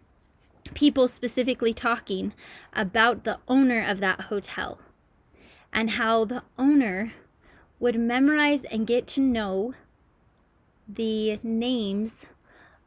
people 0.75 1.09
specifically 1.09 1.75
talking 1.75 2.33
about 2.73 3.25
the 3.25 3.39
owner 3.49 3.85
of 3.85 4.01
that 4.01 4.23
hotel 4.23 4.79
and 5.73 5.91
how 5.91 6.25
the 6.25 6.43
owner 6.59 7.13
would 7.83 7.99
memorize 7.99 8.63
and 8.63 8.87
get 8.87 9.09
to 9.09 9.21
know 9.21 9.75
the 10.89 11.37
names 11.43 12.27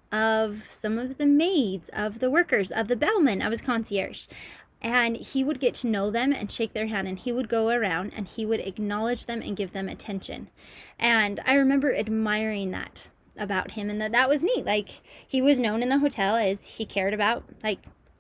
of 0.10 0.68
some 0.72 0.98
of 0.98 1.18
the 1.18 1.26
maids, 1.26 1.90
of 1.90 2.20
the 2.20 2.32
workers, 2.32 2.72
of 2.72 2.88
the 2.88 2.96
bellman, 2.96 3.42
of 3.42 3.52
his 3.52 3.62
concierge. 3.62 4.28
And 4.82 5.18
he 5.18 5.44
would 5.44 5.60
get 5.60 5.74
to 5.76 5.88
know 5.88 6.10
them 6.10 6.32
and 6.32 6.50
shake 6.50 6.72
their 6.72 6.88
hand, 6.88 7.10
and 7.10 7.20
he 7.20 7.34
would 7.34 7.50
go 7.50 7.68
around 7.68 8.14
and 8.16 8.26
he 8.26 8.46
would 8.46 8.62
acknowledge 8.62 9.26
them 9.26 9.42
and 9.42 9.58
give 9.58 9.74
them 9.74 9.90
attention. 9.90 10.50
And 10.98 11.42
I 11.46 11.56
remember 11.56 11.94
admiring 11.94 12.72
that 12.72 13.10
about 13.38 13.72
him, 13.72 13.90
and 13.90 14.00
that 14.00 14.14
that 14.14 14.30
was 14.30 14.44
neat. 14.44 14.66
Like, 14.66 15.02
he 15.28 15.42
was 15.42 15.60
known 15.60 15.84
in 15.84 15.90
the 15.90 16.00
hotel 16.00 16.38
as 16.38 16.78
he 16.78 16.86
cared 16.86 17.14
about, 17.14 17.44
like, 17.62 17.80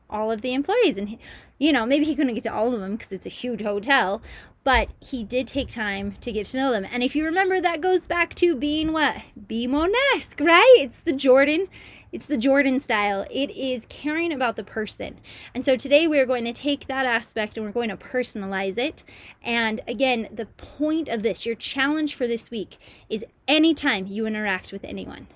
all 0.10 0.29
of 0.29 0.41
the 0.41 0.53
employees. 0.53 0.98
And, 0.98 1.17
you 1.58 1.72
know, 1.72 1.86
maybe 1.86 2.03
he 2.03 2.15
couldn't 2.15 2.34
get 2.34 2.44
to 2.44 2.53
all 2.53 2.74
of 2.74 2.82
them 2.82 2.98
because 2.98 3.13
it's 3.13 3.25
a 3.25 3.29
huge 3.29 3.62
hotel, 3.62 4.22
but 4.66 4.90
he 5.00 5.24
did 5.24 5.46
take 5.46 5.70
time 5.70 6.16
to 6.22 6.32
get 6.32 6.48
to 6.48 6.58
know 6.58 6.72
them. 6.72 6.88
And 6.92 7.04
if 7.04 7.16
you 7.16 7.24
remember, 7.24 7.62
that 7.62 7.82
goes 7.82 8.08
back 8.08 8.34
to 8.36 8.56
being 8.56 8.92
what? 8.92 9.22
Be 9.48 9.68
Monesque, 9.68 10.44
right? 10.46 10.76
It's 10.80 11.00
the 11.00 11.14
Jordan. 11.14 11.68
It's 12.12 12.26
the 12.26 12.38
Jordan 12.38 12.80
style. 12.80 13.28
It 13.30 13.52
is 13.52 13.86
caring 13.90 14.34
about 14.34 14.56
the 14.56 14.64
person. 14.64 15.20
And 15.54 15.64
so 15.64 15.78
today 15.78 16.08
we're 16.08 16.26
going 16.26 16.46
to 16.46 16.54
take 16.54 16.88
that 16.88 17.06
aspect 17.06 17.56
and 17.56 17.66
we're 17.66 17.72
going 17.72 17.90
to 17.90 17.98
personalize 17.98 18.80
it. 18.80 19.04
And 19.44 19.82
again, 19.88 20.30
the 20.32 20.48
point 20.48 21.10
of 21.10 21.22
this, 21.22 21.46
your 21.46 21.56
challenge 21.56 22.16
for 22.16 22.26
this 22.26 22.50
week 22.50 22.78
is 23.08 23.24
anytime 23.48 24.08
you 24.08 24.26
interact 24.26 24.72
with 24.72 24.84
anyone, 24.84 25.28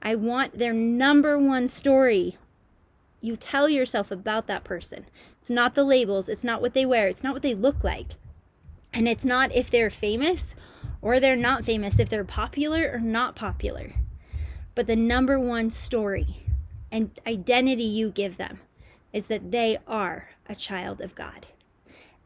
I 0.00 0.14
want 0.14 0.58
their 0.58 0.72
number 0.72 1.36
one 1.36 1.66
story 1.66 2.38
you 3.20 3.36
tell 3.36 3.68
yourself 3.68 4.10
about 4.10 4.46
that 4.46 4.64
person. 4.64 5.06
It's 5.40 5.50
not 5.50 5.74
the 5.74 5.84
labels, 5.84 6.28
it's 6.28 6.44
not 6.44 6.62
what 6.62 6.72
they 6.72 6.86
wear, 6.86 7.08
it's 7.08 7.24
not 7.24 7.34
what 7.34 7.42
they 7.42 7.54
look 7.54 7.84
like. 7.84 8.12
And 8.92 9.08
it's 9.08 9.24
not 9.24 9.54
if 9.54 9.70
they're 9.70 9.90
famous 9.90 10.54
or 11.00 11.20
they're 11.20 11.36
not 11.36 11.64
famous, 11.64 11.98
if 11.98 12.08
they're 12.08 12.24
popular 12.24 12.90
or 12.92 13.00
not 13.00 13.36
popular. 13.36 13.94
But 14.74 14.86
the 14.86 14.96
number 14.96 15.38
one 15.38 15.70
story 15.70 16.44
and 16.90 17.10
identity 17.26 17.84
you 17.84 18.10
give 18.10 18.36
them 18.36 18.60
is 19.12 19.26
that 19.26 19.50
they 19.50 19.78
are 19.86 20.30
a 20.48 20.54
child 20.54 21.00
of 21.00 21.14
God. 21.14 21.46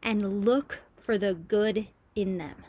And 0.01 0.45
look 0.45 0.81
for 0.97 1.17
the 1.17 1.33
good 1.33 1.87
in 2.15 2.37
them. 2.37 2.63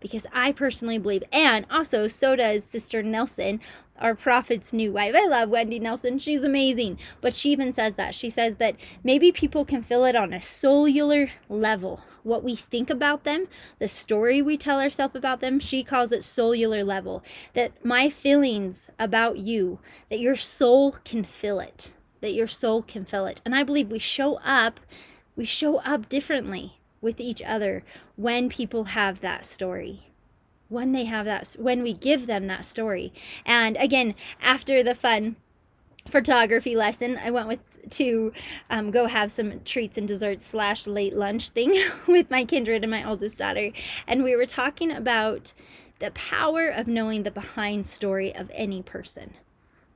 Because 0.00 0.26
I 0.32 0.52
personally 0.52 0.98
believe, 0.98 1.24
and 1.32 1.66
also 1.70 2.06
so 2.06 2.36
does 2.36 2.62
Sister 2.62 3.02
Nelson, 3.02 3.60
our 3.98 4.14
prophet's 4.14 4.72
new 4.72 4.92
wife. 4.92 5.14
I 5.16 5.26
love 5.26 5.48
Wendy 5.48 5.80
Nelson. 5.80 6.18
She's 6.18 6.44
amazing. 6.44 6.98
But 7.20 7.34
she 7.34 7.50
even 7.50 7.72
says 7.72 7.96
that. 7.96 8.14
She 8.14 8.30
says 8.30 8.56
that 8.56 8.76
maybe 9.02 9.32
people 9.32 9.64
can 9.64 9.82
feel 9.82 10.04
it 10.04 10.14
on 10.14 10.32
a 10.32 10.40
cellular 10.40 11.30
level 11.48 12.00
what 12.28 12.44
we 12.44 12.54
think 12.54 12.90
about 12.90 13.24
them, 13.24 13.48
the 13.78 13.88
story 13.88 14.40
we 14.40 14.56
tell 14.56 14.80
ourselves 14.80 15.16
about 15.16 15.40
them. 15.40 15.58
She 15.58 15.82
calls 15.82 16.12
it 16.12 16.22
cellular 16.22 16.84
level. 16.84 17.24
That 17.54 17.84
my 17.84 18.08
feelings 18.08 18.90
about 18.98 19.38
you, 19.38 19.80
that 20.10 20.20
your 20.20 20.36
soul 20.36 20.92
can 21.04 21.24
feel 21.24 21.58
it, 21.58 21.92
that 22.20 22.34
your 22.34 22.46
soul 22.46 22.82
can 22.82 23.04
feel 23.04 23.26
it. 23.26 23.40
And 23.44 23.54
I 23.54 23.62
believe 23.64 23.90
we 23.90 23.98
show 23.98 24.38
up, 24.44 24.78
we 25.34 25.44
show 25.44 25.78
up 25.78 26.08
differently 26.08 26.78
with 27.00 27.20
each 27.20 27.42
other 27.42 27.84
when 28.16 28.48
people 28.48 28.84
have 28.84 29.20
that 29.20 29.44
story 29.44 30.04
when 30.68 30.92
they 30.92 31.04
have 31.04 31.24
that 31.24 31.56
when 31.58 31.82
we 31.82 31.92
give 31.92 32.26
them 32.26 32.46
that 32.46 32.64
story 32.64 33.12
and 33.46 33.76
again 33.78 34.14
after 34.40 34.82
the 34.82 34.94
fun 34.94 35.36
photography 36.08 36.74
lesson 36.74 37.18
i 37.22 37.30
went 37.30 37.48
with 37.48 37.60
to 37.90 38.32
um, 38.70 38.90
go 38.90 39.06
have 39.06 39.30
some 39.30 39.60
treats 39.64 39.98
and 39.98 40.06
desserts 40.06 40.46
slash 40.46 40.86
late 40.86 41.14
lunch 41.14 41.50
thing 41.50 41.74
with 42.06 42.30
my 42.30 42.44
kindred 42.44 42.82
and 42.82 42.90
my 42.90 43.04
oldest 43.04 43.38
daughter. 43.38 43.70
And 44.06 44.22
we 44.22 44.36
were 44.36 44.46
talking 44.46 44.90
about 44.90 45.52
the 45.98 46.10
power 46.12 46.68
of 46.68 46.86
knowing 46.86 47.22
the 47.22 47.30
behind 47.30 47.86
story 47.86 48.34
of 48.34 48.50
any 48.54 48.82
person, 48.82 49.34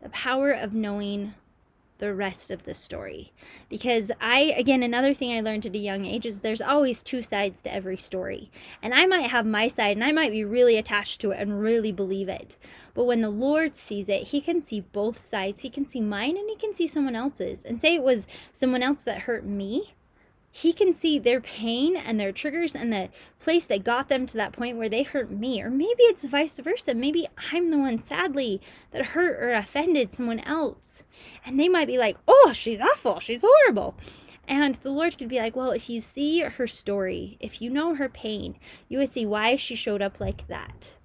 the 0.01 0.09
power 0.09 0.51
of 0.51 0.75
knowing 0.75 1.35
the 2.03 2.13
rest 2.13 2.51
of 2.51 2.65
the 2.65 2.75
story. 2.75 3.33
Because 3.69 4.11
I, 4.21 4.53
again, 4.59 4.83
another 4.83 5.15
thing 5.15 5.33
I 5.33 5.41
learned 5.41 5.67
at 5.67 5.77
a 5.77 5.79
young 5.79 6.05
age 6.05 6.27
is 6.27 6.41
there's 6.41 6.61
always 6.61 7.01
two 7.01 7.23
sides 7.23 7.63
to 7.63 7.73
every 7.73 7.97
story. 7.97 8.51
And 8.83 8.93
I 8.93 9.07
might 9.07 9.31
have 9.31 9.47
my 9.47 9.69
side 9.69 9.97
and 9.97 10.03
I 10.03 10.11
might 10.11 10.33
be 10.33 10.45
really 10.45 10.77
attached 10.77 11.21
to 11.21 11.31
it 11.31 11.39
and 11.39 11.63
really 11.63 11.93
believe 11.93 12.29
it. 12.29 12.57
But 12.93 13.05
when 13.05 13.21
the 13.21 13.31
Lord 13.31 13.77
sees 13.77 14.09
it, 14.09 14.25
He 14.25 14.41
can 14.41 14.61
see 14.61 14.81
both 14.81 15.25
sides. 15.25 15.61
He 15.61 15.71
can 15.71 15.87
see 15.87 16.01
mine 16.01 16.37
and 16.37 16.51
He 16.51 16.57
can 16.57 16.75
see 16.75 16.89
someone 16.89 17.15
else's. 17.15 17.65
And 17.65 17.81
say 17.81 17.95
it 17.95 18.03
was 18.03 18.27
someone 18.53 18.83
else 18.83 19.03
that 19.03 19.21
hurt 19.21 19.47
me 19.47 19.95
he 20.55 20.75
can 20.75 20.93
see 20.93 21.19
their 21.19 21.41
pain 21.41 21.97
and 21.97 22.21
their 22.21 22.31
triggers 22.31 22.75
and 22.75 22.93
the 22.93 23.09
place 23.39 23.65
that 23.65 23.85
got 23.85 24.09
them 24.09 24.27
to 24.27 24.37
that 24.37 24.53
point 24.53 24.77
where 24.77 24.89
they 24.89 25.03
hurt 25.03 25.31
me. 25.31 25.63
Or 25.63 25.71
maybe 25.71 26.03
it's 26.03 26.25
vice 26.25 26.59
versa. 26.59 26.95
Maybe 26.95 27.27
I'm 27.51 27.71
the 27.71 27.79
one, 27.79 27.99
sadly, 27.99 28.61
that 28.91 29.07
hurt 29.07 29.43
or 29.43 29.53
offended 29.53 30.13
someone 30.13 30.41
else. 30.41 31.03
And 31.47 31.59
they 31.59 31.71
might 31.71 31.89
be 31.89 31.97
like, 31.97 32.19
oh, 32.29 32.53
she's 32.55 32.81
awful. 32.81 33.19
She's 33.19 33.43
horrible. 33.43 33.97
And 34.47 34.75
the 34.75 34.91
Lord 34.91 35.17
could 35.17 35.29
be 35.29 35.39
like, 35.39 35.57
well, 35.57 35.71
if 35.71 35.89
you 35.89 36.01
see 36.03 36.41
her 36.41 36.67
story, 36.67 37.39
if 37.41 37.63
you 37.63 37.71
know 37.71 37.95
her 37.95 38.11
pain, 38.11 38.57
you 38.89 38.99
would 38.99 39.11
see 39.11 39.25
why 39.25 39.57
she 39.57 39.75
showed 39.75 40.03
up 40.03 40.21
like 40.21 40.47
that. 40.49 40.97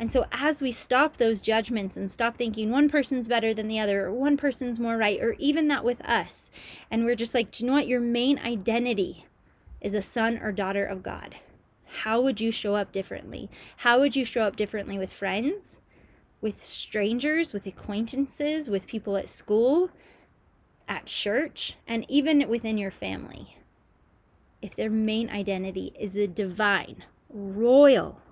And 0.00 0.10
so, 0.10 0.24
as 0.32 0.62
we 0.62 0.72
stop 0.72 1.18
those 1.18 1.42
judgments 1.42 1.94
and 1.94 2.10
stop 2.10 2.38
thinking 2.38 2.70
one 2.70 2.88
person's 2.88 3.28
better 3.28 3.52
than 3.52 3.68
the 3.68 3.78
other, 3.78 4.06
or 4.06 4.12
one 4.14 4.38
person's 4.38 4.80
more 4.80 4.96
right, 4.96 5.20
or 5.20 5.36
even 5.38 5.68
that 5.68 5.84
with 5.84 6.02
us, 6.08 6.48
and 6.90 7.04
we're 7.04 7.14
just 7.14 7.34
like, 7.34 7.50
do 7.50 7.62
you 7.62 7.70
know 7.70 7.76
what? 7.76 7.86
Your 7.86 8.00
main 8.00 8.38
identity 8.38 9.26
is 9.82 9.92
a 9.92 10.00
son 10.00 10.38
or 10.38 10.52
daughter 10.52 10.86
of 10.86 11.02
God. 11.02 11.34
How 12.00 12.18
would 12.18 12.40
you 12.40 12.50
show 12.50 12.76
up 12.76 12.92
differently? 12.92 13.50
How 13.78 14.00
would 14.00 14.16
you 14.16 14.24
show 14.24 14.44
up 14.44 14.56
differently 14.56 14.98
with 14.98 15.12
friends, 15.12 15.80
with 16.40 16.62
strangers, 16.62 17.52
with 17.52 17.66
acquaintances, 17.66 18.70
with 18.70 18.86
people 18.86 19.18
at 19.18 19.28
school, 19.28 19.90
at 20.88 21.04
church, 21.04 21.76
and 21.86 22.06
even 22.08 22.48
within 22.48 22.78
your 22.78 22.90
family? 22.90 23.58
If 24.62 24.74
their 24.74 24.88
main 24.88 25.28
identity 25.28 25.92
is 26.00 26.16
a 26.16 26.26
divine, 26.26 27.04
royal, 27.28 28.22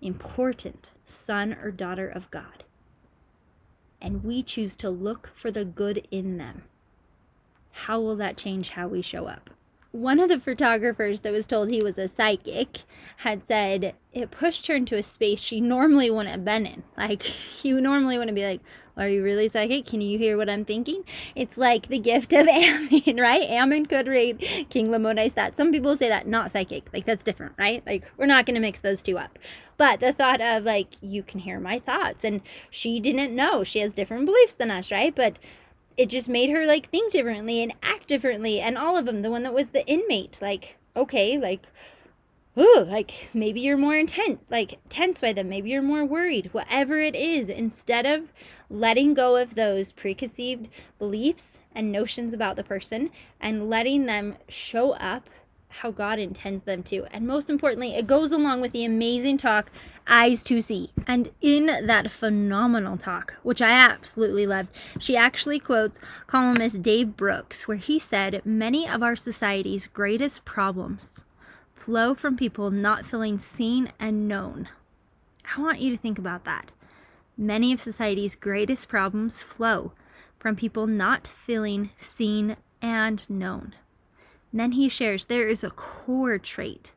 important 0.00 0.90
son 1.04 1.56
or 1.62 1.70
daughter 1.70 2.08
of 2.08 2.30
God. 2.30 2.64
And 4.00 4.24
we 4.24 4.42
choose 4.42 4.76
to 4.76 4.90
look 4.90 5.30
for 5.34 5.50
the 5.50 5.64
good 5.64 6.06
in 6.10 6.36
them. 6.36 6.64
How 7.72 8.00
will 8.00 8.16
that 8.16 8.36
change 8.36 8.70
how 8.70 8.88
we 8.88 9.02
show 9.02 9.26
up? 9.26 9.50
One 9.92 10.20
of 10.20 10.28
the 10.28 10.38
photographers 10.38 11.20
that 11.20 11.32
was 11.32 11.46
told 11.46 11.70
he 11.70 11.82
was 11.82 11.98
a 11.98 12.08
psychic 12.08 12.82
had 13.18 13.44
said 13.44 13.94
it 14.12 14.30
pushed 14.30 14.66
her 14.66 14.74
into 14.74 14.96
a 14.96 15.02
space 15.02 15.40
she 15.40 15.60
normally 15.60 16.10
wouldn't 16.10 16.30
have 16.30 16.44
been 16.44 16.66
in. 16.66 16.82
Like, 16.96 17.64
you 17.64 17.80
normally 17.80 18.18
wouldn't 18.18 18.34
be 18.34 18.44
like, 18.44 18.60
are 18.96 19.08
you 19.08 19.22
really 19.22 19.48
psychic? 19.48 19.84
Can 19.84 20.00
you 20.00 20.18
hear 20.18 20.36
what 20.36 20.48
I'm 20.48 20.64
thinking? 20.64 21.04
It's 21.34 21.58
like 21.58 21.88
the 21.88 21.98
gift 21.98 22.32
of 22.32 22.48
Ammon, 22.50 23.16
right? 23.16 23.42
Ammon 23.42 23.86
could 23.86 24.06
read 24.06 24.38
King 24.70 24.88
Lamoni's 24.88 25.34
that. 25.34 25.56
Some 25.56 25.70
people 25.70 25.96
say 25.96 26.08
that 26.08 26.26
not 26.26 26.50
psychic. 26.50 26.88
Like 26.92 27.04
that's 27.04 27.22
different, 27.22 27.52
right? 27.58 27.86
Like 27.86 28.04
we're 28.16 28.26
not 28.26 28.46
going 28.46 28.54
to 28.54 28.60
mix 28.60 28.80
those 28.80 29.02
two 29.02 29.18
up. 29.18 29.38
But 29.76 30.00
the 30.00 30.12
thought 30.12 30.40
of 30.40 30.64
like 30.64 30.88
you 31.02 31.22
can 31.22 31.40
hear 31.40 31.60
my 31.60 31.78
thoughts 31.78 32.24
and 32.24 32.40
she 32.70 32.98
didn't 32.98 33.34
know. 33.34 33.64
She 33.64 33.80
has 33.80 33.92
different 33.92 34.24
beliefs 34.24 34.54
than 34.54 34.70
us, 34.70 34.90
right? 34.90 35.14
But 35.14 35.38
it 35.98 36.08
just 36.08 36.28
made 36.28 36.50
her 36.50 36.66
like 36.66 36.88
think 36.88 37.12
differently 37.12 37.62
and 37.62 37.74
act 37.82 38.06
differently 38.06 38.60
and 38.60 38.78
all 38.78 38.96
of 38.96 39.04
them. 39.04 39.20
The 39.20 39.30
one 39.30 39.42
that 39.42 39.54
was 39.54 39.70
the 39.70 39.86
inmate, 39.86 40.38
like 40.40 40.78
okay, 40.96 41.38
like 41.38 41.66
ooh, 42.58 42.84
like 42.86 43.28
maybe 43.34 43.60
you're 43.60 43.76
more 43.76 43.96
intent, 43.96 44.40
like 44.50 44.78
tense 44.88 45.20
by 45.20 45.32
them. 45.32 45.48
Maybe 45.48 45.70
you're 45.70 45.82
more 45.82 46.04
worried. 46.04 46.52
Whatever 46.52 47.00
it 47.00 47.14
is, 47.14 47.48
instead 47.48 48.06
of 48.06 48.32
letting 48.68 49.14
go 49.14 49.36
of 49.36 49.54
those 49.54 49.92
preconceived 49.92 50.68
beliefs 50.98 51.60
and 51.74 51.92
notions 51.92 52.32
about 52.32 52.56
the 52.56 52.64
person 52.64 53.10
and 53.40 53.68
letting 53.70 54.06
them 54.06 54.36
show 54.48 54.92
up 54.92 55.28
how 55.80 55.90
God 55.90 56.18
intends 56.18 56.62
them 56.62 56.82
to. 56.84 57.04
And 57.12 57.26
most 57.26 57.50
importantly, 57.50 57.94
it 57.94 58.06
goes 58.06 58.32
along 58.32 58.62
with 58.62 58.72
the 58.72 58.84
amazing 58.84 59.36
talk, 59.36 59.70
Eyes 60.08 60.42
to 60.44 60.60
See. 60.62 60.90
And 61.06 61.30
in 61.40 61.66
that 61.66 62.10
phenomenal 62.10 62.96
talk, 62.96 63.34
which 63.42 63.60
I 63.60 63.72
absolutely 63.72 64.46
loved, 64.46 64.70
she 64.98 65.16
actually 65.16 65.58
quotes 65.58 66.00
columnist 66.26 66.82
Dave 66.82 67.16
Brooks, 67.16 67.68
where 67.68 67.76
he 67.76 67.98
said, 67.98 68.40
Many 68.44 68.88
of 68.88 69.02
our 69.02 69.16
society's 69.16 69.86
greatest 69.86 70.44
problems 70.44 71.20
flow 71.76 72.14
from 72.14 72.36
people 72.36 72.70
not 72.72 73.04
feeling 73.04 73.38
seen 73.38 73.92
and 74.00 74.26
known 74.26 74.68
I 75.54 75.60
want 75.60 75.80
you 75.80 75.90
to 75.90 75.96
think 75.96 76.18
about 76.18 76.44
that. 76.44 76.72
Many 77.36 77.72
of 77.72 77.80
society's 77.80 78.34
greatest 78.34 78.88
problems 78.88 79.42
flow 79.42 79.92
from 80.38 80.56
people 80.56 80.86
not 80.86 81.26
feeling 81.26 81.90
seen 81.96 82.56
and 82.82 83.28
known. 83.30 83.74
And 84.50 84.60
then 84.60 84.72
he 84.72 84.88
shares 84.88 85.26
there 85.26 85.48
is 85.48 85.62
a 85.62 85.70
core 85.70 86.38
trait 86.38 86.92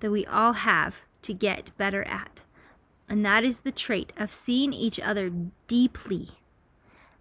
that 0.00 0.10
we 0.10 0.26
all 0.26 0.52
have 0.52 1.04
to 1.22 1.32
get 1.32 1.76
better 1.78 2.02
at, 2.04 2.42
and 3.08 3.24
that 3.24 3.44
is 3.44 3.60
the 3.60 3.72
trait 3.72 4.12
of 4.18 4.32
seeing 4.32 4.72
each 4.72 5.00
other 5.00 5.30
deeply 5.66 6.30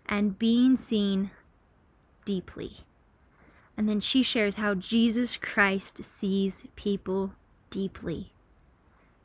and 0.05 0.38
being 0.38 0.75
seen 0.75 1.32
deeply. 2.25 2.77
And 3.75 3.89
then 3.89 4.00
she 4.00 4.22
shares 4.22 4.56
how 4.56 4.75
Jesus 4.75 5.38
Christ 5.38 6.03
sees 6.03 6.68
people 6.75 7.34
deeply. 7.70 8.32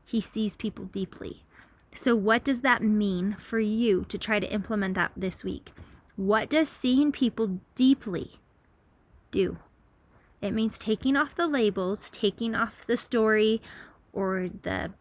He 0.05 0.21
sees 0.21 0.57
people 0.57 0.87
deeply. 0.87 1.45
So, 1.93 2.15
what 2.17 2.45
does 2.45 2.63
that 2.63 2.83
mean 2.83 3.37
for 3.39 3.59
you 3.59 4.05
to 4.09 4.19
try 4.19 4.41
to 4.41 4.53
implement 4.53 4.95
that 4.95 5.13
this 5.17 5.45
week? 5.45 5.73
What 6.17 6.49
does 6.49 6.69
seeing 6.69 7.13
people 7.13 7.61
deeply 7.75 8.41
do? 9.31 9.59
It 10.41 10.53
means 10.53 10.79
taking 10.79 11.17
off 11.17 11.35
the 11.35 11.47
labels, 11.47 12.11
taking 12.11 12.55
off 12.55 12.87
the 12.87 12.97
story 12.97 13.61
or 14.13 14.49
the 14.63 14.93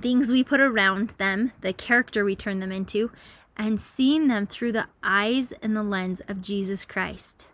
things 0.00 0.30
we 0.30 0.44
put 0.44 0.60
around 0.60 1.10
them, 1.10 1.52
the 1.60 1.72
character 1.72 2.24
we 2.24 2.36
turn 2.36 2.60
them 2.60 2.72
into, 2.72 3.10
and 3.56 3.80
seeing 3.80 4.28
them 4.28 4.46
through 4.46 4.72
the 4.72 4.88
eyes 5.02 5.52
and 5.62 5.76
the 5.76 5.82
lens 5.82 6.20
of 6.28 6.42
Jesus 6.42 6.84
Christ. 6.84 7.48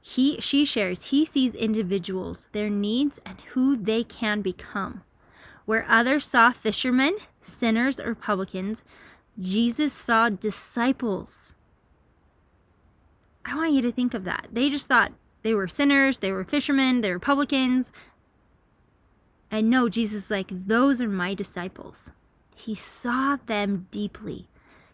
He 0.00 0.40
she 0.40 0.64
shares 0.64 1.10
he 1.10 1.24
sees 1.24 1.54
individuals, 1.54 2.48
their 2.52 2.70
needs 2.70 3.20
and 3.24 3.40
who 3.52 3.76
they 3.76 4.02
can 4.02 4.40
become. 4.40 5.02
Where 5.66 5.86
others 5.88 6.26
saw 6.26 6.50
fishermen, 6.50 7.16
sinners, 7.40 8.00
or 8.00 8.14
publicans, 8.14 8.82
Jesus 9.38 9.92
saw 9.92 10.28
disciples. 10.28 11.54
I 13.44 13.56
want 13.56 13.72
you 13.72 13.82
to 13.82 13.92
think 13.92 14.14
of 14.14 14.24
that. 14.24 14.48
They 14.52 14.68
just 14.68 14.88
thought 14.88 15.12
they 15.42 15.54
were 15.54 15.68
sinners, 15.68 16.18
they 16.18 16.32
were 16.32 16.44
fishermen, 16.44 17.00
they 17.00 17.10
were 17.10 17.18
publicans. 17.18 17.90
And 19.50 19.70
no, 19.70 19.88
Jesus 19.88 20.30
like, 20.30 20.48
those 20.50 21.00
are 21.00 21.08
my 21.08 21.34
disciples. 21.34 22.10
He 22.54 22.74
saw 22.74 23.36
them 23.46 23.86
deeply. 23.90 24.49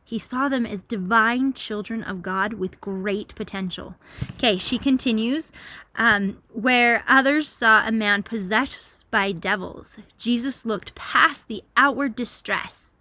He 0.07 0.21
saw 0.21 0.49
them 0.49 0.65
as 0.65 0.85
divine 0.85 1.53
children 1.53 2.05
of 2.05 2.23
God 2.23 2.53
with 2.53 2.81
great 2.81 3.35
potential. 3.35 3.97
Okay, 4.35 4.57
she 4.57 4.79
continues 4.79 5.51
um, 5.97 6.41
where 6.53 7.03
others 7.09 7.49
saw 7.49 7.85
a 7.85 7.91
man 7.91 8.23
possessed 8.23 9.11
by 9.11 9.33
devils. 9.33 9.99
Jesus 10.17 10.65
looked 10.65 10.95
past 10.95 11.49
the 11.49 11.65
outward 11.77 12.15
distress 12.15 12.95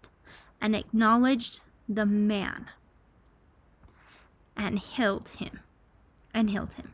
and 0.60 0.76
acknowledged 0.76 1.62
the 1.88 2.08
man 2.08 2.72
and 4.58 4.80
healed 4.80 5.30
him. 5.38 5.60
And 6.34 6.50
healed 6.50 6.74
him. 6.74 6.94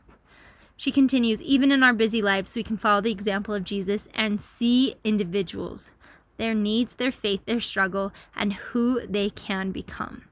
She 0.76 0.92
continues, 0.92 1.40
even 1.40 1.72
in 1.72 1.82
our 1.82 1.94
busy 1.94 2.20
lives, 2.20 2.54
we 2.54 2.62
can 2.62 2.76
follow 2.76 3.00
the 3.00 3.10
example 3.10 3.54
of 3.54 3.64
Jesus 3.64 4.10
and 4.12 4.42
see 4.42 4.96
individuals 5.04 5.90
their 6.36 6.54
needs, 6.54 6.94
their 6.94 7.12
faith, 7.12 7.44
their 7.46 7.60
struggle, 7.60 8.12
and 8.34 8.52
who 8.52 9.06
they 9.06 9.30
can 9.30 9.72
become. 9.72 10.24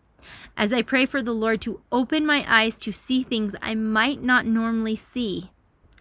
As 0.57 0.73
I 0.73 0.83
pray 0.83 1.07
for 1.07 1.23
the 1.23 1.33
Lord 1.33 1.61
to 1.63 1.81
open 1.91 2.27
my 2.27 2.45
eyes 2.47 2.79
to 2.81 2.93
see 2.93 3.23
things 3.23 3.57
I 3.63 3.75
might 3.75 4.23
not 4.23 4.47
normally 4.47 4.97
see. 4.97 5.51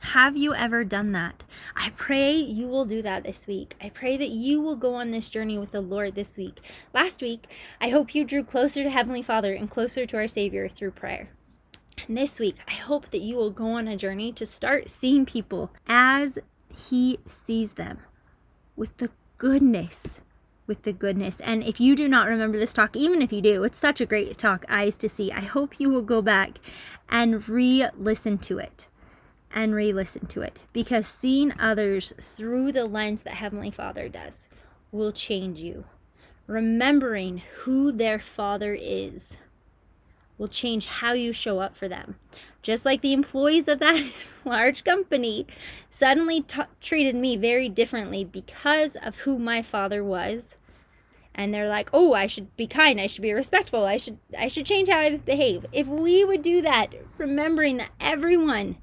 Have 0.01 0.37
you 0.37 0.53
ever 0.53 0.85
done 0.85 1.11
that? 1.11 1.43
I 1.75 1.91
pray 1.97 2.33
you 2.33 2.67
will 2.67 2.85
do 2.85 3.01
that 3.01 3.23
this 3.23 3.47
week. 3.47 3.75
I 3.81 3.89
pray 3.89 4.15
that 4.15 4.29
you 4.29 4.61
will 4.61 4.77
go 4.77 4.93
on 4.93 5.11
this 5.11 5.29
journey 5.29 5.57
with 5.57 5.71
the 5.71 5.81
Lord 5.81 6.15
this 6.15 6.37
week. 6.37 6.61
Last 6.93 7.21
week, 7.21 7.47
I 7.81 7.89
hope 7.89 8.15
you 8.15 8.23
drew 8.23 8.43
closer 8.43 8.83
to 8.83 8.89
Heavenly 8.89 9.21
Father 9.21 9.53
and 9.53 9.69
closer 9.69 10.05
to 10.05 10.17
our 10.17 10.27
Savior 10.27 10.69
through 10.69 10.91
prayer. 10.91 11.29
And 12.07 12.17
this 12.17 12.39
week, 12.39 12.55
I 12.67 12.73
hope 12.73 13.09
that 13.09 13.21
you 13.21 13.35
will 13.35 13.51
go 13.51 13.73
on 13.73 13.89
a 13.89 13.97
journey 13.97 14.31
to 14.33 14.45
start 14.45 14.89
seeing 14.89 15.25
people 15.25 15.71
as 15.87 16.39
He 16.73 17.19
sees 17.25 17.73
them 17.73 17.99
with 18.77 18.95
the 18.97 19.11
goodness 19.39 20.21
with 20.67 20.83
the 20.83 20.93
goodness. 20.93 21.39
And 21.39 21.63
if 21.63 21.79
you 21.79 21.95
do 21.95 22.07
not 22.07 22.27
remember 22.27 22.59
this 22.59 22.73
talk, 22.73 22.95
even 22.95 23.23
if 23.23 23.33
you 23.33 23.41
do, 23.41 23.63
it's 23.63 23.79
such 23.79 23.99
a 23.99 24.05
great 24.05 24.37
talk, 24.37 24.65
Eyes 24.69 24.97
to 24.97 25.09
See. 25.09 25.31
I 25.31 25.39
hope 25.39 25.79
you 25.79 25.89
will 25.89 26.03
go 26.03 26.21
back 26.21 26.59
and 27.09 27.47
re 27.49 27.87
listen 27.97 28.37
to 28.39 28.59
it 28.59 28.87
and 29.51 29.73
re 29.73 29.91
listen 29.91 30.27
to 30.27 30.41
it 30.41 30.59
because 30.73 31.07
seeing 31.07 31.53
others 31.57 32.13
through 32.19 32.71
the 32.73 32.85
lens 32.85 33.23
that 33.23 33.35
Heavenly 33.35 33.71
Father 33.71 34.09
does 34.09 34.47
will 34.91 35.11
change 35.11 35.59
you. 35.59 35.85
Remembering 36.45 37.41
who 37.59 37.91
their 37.91 38.19
Father 38.19 38.77
is 38.79 39.37
will 40.39 40.47
change 40.47 40.87
how 40.87 41.11
you 41.13 41.31
show 41.31 41.59
up 41.59 41.75
for 41.75 41.87
them. 41.87 42.15
Just 42.63 42.85
like 42.85 43.01
the 43.01 43.13
employees 43.13 43.67
of 43.67 43.79
that 43.79 44.11
large 44.45 44.83
company 44.83 45.45
suddenly 45.91 46.41
t- 46.41 46.61
treated 46.81 47.15
me 47.15 47.37
very 47.37 47.69
differently 47.69 48.23
because 48.23 48.95
of 48.95 49.19
who 49.19 49.37
my 49.37 49.61
father 49.61 50.03
was. 50.03 50.57
And 51.35 51.53
they're 51.53 51.69
like, 51.69 51.89
"Oh, 51.93 52.13
I 52.13 52.25
should 52.25 52.55
be 52.57 52.67
kind. 52.67 52.99
I 52.99 53.07
should 53.07 53.21
be 53.21 53.31
respectful. 53.33 53.85
I 53.85 53.97
should 53.97 54.17
I 54.37 54.47
should 54.47 54.65
change 54.65 54.89
how 54.89 54.99
I 54.99 55.17
behave." 55.17 55.65
If 55.71 55.87
we 55.87 56.23
would 56.25 56.41
do 56.41 56.61
that, 56.63 56.93
remembering 57.17 57.77
that 57.77 57.91
everyone 57.99 58.77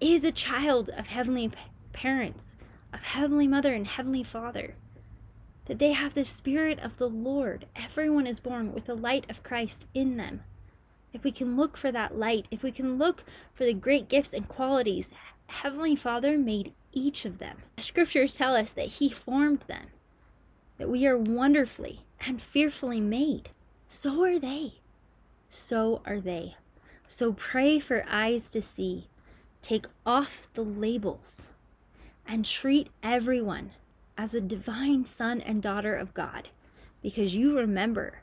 is 0.00 0.24
a 0.24 0.32
child 0.32 0.90
of 0.90 1.06
heavenly 1.06 1.52
parents, 1.92 2.54
of 2.92 3.00
heavenly 3.00 3.46
mother 3.46 3.72
and 3.72 3.86
heavenly 3.86 4.22
father, 4.22 4.74
that 5.66 5.78
they 5.78 5.92
have 5.92 6.12
the 6.12 6.24
spirit 6.24 6.78
of 6.80 6.98
the 6.98 7.08
Lord. 7.08 7.66
Everyone 7.76 8.26
is 8.26 8.40
born 8.40 8.74
with 8.74 8.84
the 8.84 8.96
light 8.96 9.24
of 9.30 9.42
Christ 9.42 9.86
in 9.94 10.18
them 10.18 10.42
if 11.12 11.24
we 11.24 11.32
can 11.32 11.56
look 11.56 11.76
for 11.76 11.90
that 11.92 12.16
light, 12.16 12.46
if 12.50 12.62
we 12.62 12.70
can 12.70 12.98
look 12.98 13.24
for 13.52 13.64
the 13.64 13.74
great 13.74 14.08
gifts 14.08 14.32
and 14.32 14.48
qualities, 14.48 15.10
Heavenly 15.48 15.96
Father 15.96 16.38
made 16.38 16.72
each 16.92 17.24
of 17.24 17.38
them. 17.38 17.58
The 17.76 17.82
scriptures 17.82 18.36
tell 18.36 18.54
us 18.54 18.70
that 18.72 18.86
He 18.86 19.10
formed 19.10 19.60
them, 19.60 19.88
that 20.78 20.88
we 20.88 21.06
are 21.06 21.16
wonderfully 21.16 22.00
and 22.24 22.40
fearfully 22.40 23.00
made. 23.00 23.50
So 23.88 24.22
are 24.24 24.38
they. 24.38 24.74
So 25.48 26.00
are 26.06 26.20
they. 26.20 26.56
So 27.06 27.32
pray 27.32 27.80
for 27.80 28.04
eyes 28.08 28.50
to 28.50 28.62
see. 28.62 29.08
Take 29.62 29.86
off 30.06 30.48
the 30.54 30.62
labels 30.62 31.48
and 32.26 32.44
treat 32.44 32.88
everyone 33.02 33.72
as 34.16 34.32
a 34.32 34.40
divine 34.40 35.04
son 35.04 35.40
and 35.40 35.60
daughter 35.60 35.94
of 35.94 36.14
God 36.14 36.50
because 37.02 37.34
you 37.34 37.58
remember 37.58 38.22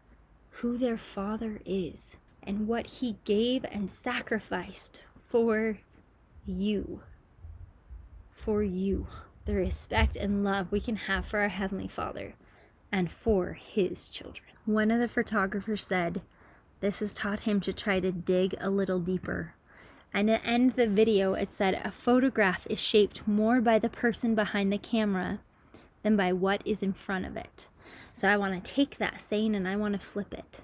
who 0.61 0.77
their 0.77 0.97
father 0.97 1.59
is 1.65 2.17
and 2.47 2.67
what 2.67 2.87
he 2.87 3.17
gave 3.25 3.65
and 3.69 3.91
sacrificed 3.91 5.01
for 5.27 5.79
you. 6.45 7.01
For 8.31 8.63
you. 8.63 9.07
The 9.45 9.53
respect 9.53 10.15
and 10.15 10.43
love 10.43 10.71
we 10.71 10.79
can 10.79 10.95
have 10.95 11.25
for 11.25 11.41
our 11.41 11.49
Heavenly 11.49 11.89
Father 11.89 12.35
and 12.91 13.11
for 13.11 13.53
his 13.53 14.07
children. 14.07 14.47
One 14.65 14.91
of 14.91 14.99
the 14.99 15.07
photographers 15.09 15.85
said, 15.85 16.21
This 16.79 17.01
has 17.01 17.13
taught 17.13 17.41
him 17.41 17.59
to 17.61 17.73
try 17.73 17.99
to 17.99 18.11
dig 18.11 18.55
a 18.59 18.69
little 18.69 18.99
deeper. 18.99 19.53
And 20.13 20.29
to 20.29 20.43
end 20.45 20.73
the 20.73 20.87
video, 20.87 21.33
it 21.33 21.51
said, 21.51 21.81
A 21.83 21.91
photograph 21.91 22.65
is 22.69 22.79
shaped 22.79 23.27
more 23.27 23.59
by 23.59 23.77
the 23.77 23.89
person 23.89 24.35
behind 24.35 24.71
the 24.71 24.77
camera 24.77 25.39
than 26.01 26.15
by 26.15 26.31
what 26.31 26.61
is 26.65 26.81
in 26.81 26.93
front 26.93 27.25
of 27.25 27.35
it. 27.35 27.67
So 28.13 28.29
I 28.29 28.37
want 28.37 28.63
to 28.63 28.73
take 28.73 28.97
that 28.97 29.19
saying 29.19 29.55
and 29.55 29.67
I 29.67 29.75
want 29.75 29.93
to 29.93 29.99
flip 29.99 30.33
it. 30.33 30.61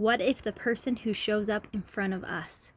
What 0.00 0.22
if 0.22 0.40
the 0.40 0.50
person 0.50 0.96
who 0.96 1.12
shows 1.12 1.50
up 1.50 1.68
in 1.74 1.82
front 1.82 2.14
of 2.14 2.24
us 2.24 2.72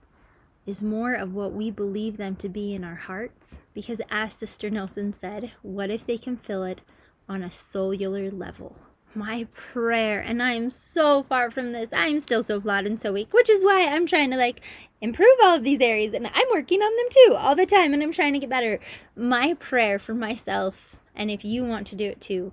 is 0.65 0.83
more 0.83 1.13
of 1.13 1.33
what 1.33 1.53
we 1.53 1.71
believe 1.71 2.17
them 2.17 2.35
to 2.35 2.49
be 2.49 2.73
in 2.73 2.83
our 2.83 2.95
hearts? 2.95 3.63
Because, 3.73 4.01
as 4.11 4.33
Sister 4.33 4.69
Nelson 4.69 5.13
said, 5.13 5.53
what 5.61 5.89
if 5.89 6.05
they 6.05 6.17
can 6.17 6.35
feel 6.35 6.65
it 6.65 6.81
on 7.29 7.41
a 7.41 7.49
cellular 7.49 8.29
level? 8.29 8.75
My 9.15 9.47
prayer, 9.53 10.19
and 10.19 10.43
I 10.43 10.51
am 10.51 10.69
so 10.69 11.23
far 11.23 11.49
from 11.49 11.71
this. 11.71 11.91
I'm 11.93 12.19
still 12.19 12.43
so 12.43 12.59
flawed 12.59 12.85
and 12.85 12.99
so 12.99 13.13
weak, 13.13 13.33
which 13.33 13.49
is 13.49 13.63
why 13.63 13.87
I'm 13.87 14.05
trying 14.05 14.31
to 14.31 14.37
like 14.37 14.59
improve 14.99 15.37
all 15.41 15.55
of 15.55 15.63
these 15.63 15.79
areas, 15.79 16.13
and 16.13 16.27
I'm 16.27 16.47
working 16.51 16.81
on 16.81 16.93
them 16.93 17.07
too 17.09 17.35
all 17.37 17.55
the 17.55 17.65
time, 17.65 17.93
and 17.93 18.03
I'm 18.03 18.11
trying 18.11 18.33
to 18.33 18.39
get 18.39 18.49
better. 18.49 18.81
My 19.15 19.53
prayer 19.53 19.97
for 19.97 20.13
myself, 20.13 20.97
and 21.15 21.31
if 21.31 21.45
you 21.45 21.63
want 21.63 21.87
to 21.87 21.95
do 21.95 22.09
it 22.09 22.19
too, 22.19 22.51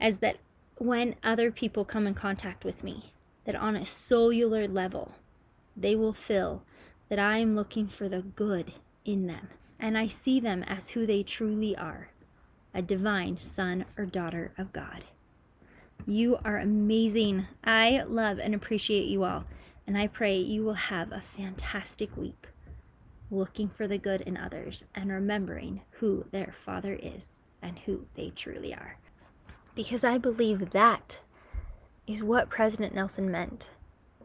is 0.00 0.20
that 0.20 0.38
when 0.76 1.16
other 1.22 1.50
people 1.50 1.84
come 1.84 2.06
in 2.06 2.14
contact 2.14 2.64
with 2.64 2.82
me, 2.82 3.12
that 3.44 3.56
on 3.56 3.76
a 3.76 3.86
cellular 3.86 4.68
level, 4.68 5.12
they 5.76 5.94
will 5.94 6.12
feel 6.12 6.62
that 7.08 7.18
I 7.18 7.38
am 7.38 7.56
looking 7.56 7.88
for 7.88 8.08
the 8.08 8.22
good 8.22 8.72
in 9.04 9.26
them, 9.26 9.48
and 9.78 9.96
I 9.96 10.06
see 10.06 10.40
them 10.40 10.62
as 10.64 10.90
who 10.90 11.06
they 11.06 11.22
truly 11.22 11.76
are 11.76 12.10
a 12.72 12.82
divine 12.82 13.38
son 13.40 13.84
or 13.96 14.06
daughter 14.06 14.52
of 14.56 14.72
God. 14.72 15.04
You 16.06 16.38
are 16.44 16.58
amazing. 16.58 17.46
I 17.64 18.04
love 18.06 18.38
and 18.38 18.54
appreciate 18.54 19.06
you 19.06 19.24
all, 19.24 19.44
and 19.86 19.98
I 19.98 20.06
pray 20.06 20.36
you 20.36 20.64
will 20.64 20.74
have 20.74 21.12
a 21.12 21.20
fantastic 21.20 22.16
week 22.16 22.48
looking 23.30 23.68
for 23.68 23.86
the 23.86 23.98
good 23.98 24.20
in 24.22 24.36
others 24.36 24.84
and 24.94 25.10
remembering 25.10 25.82
who 25.92 26.26
their 26.32 26.52
Father 26.56 26.98
is 27.00 27.38
and 27.62 27.78
who 27.80 28.06
they 28.14 28.30
truly 28.30 28.74
are. 28.74 28.98
Because 29.74 30.02
I 30.02 30.18
believe 30.18 30.70
that 30.70 31.20
is 32.10 32.24
what 32.24 32.50
President 32.50 32.92
Nelson 32.92 33.30
meant 33.30 33.70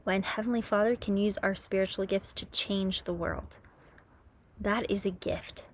when 0.03 0.23
Heavenly 0.23 0.61
Father 0.61 0.95
can 0.95 1.17
use 1.17 1.37
our 1.43 1.53
spiritual 1.53 2.07
gifts 2.07 2.33
to 2.33 2.45
change 2.47 3.03
the 3.03 3.13
world. 3.13 3.59
That 4.59 4.89
is 4.89 5.05
a 5.05 5.11
gift 5.11 5.65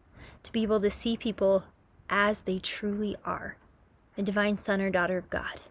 to 0.43 0.51
be 0.51 0.63
able 0.63 0.81
to 0.81 0.89
see 0.89 1.15
people 1.15 1.65
as 2.09 2.41
they 2.41 2.59
truly 2.59 3.15
are 3.23 3.55
a 4.17 4.21
divine 4.21 4.57
son 4.57 4.81
or 4.81 4.89
daughter 4.89 5.17
of 5.17 5.29
God 5.29 5.61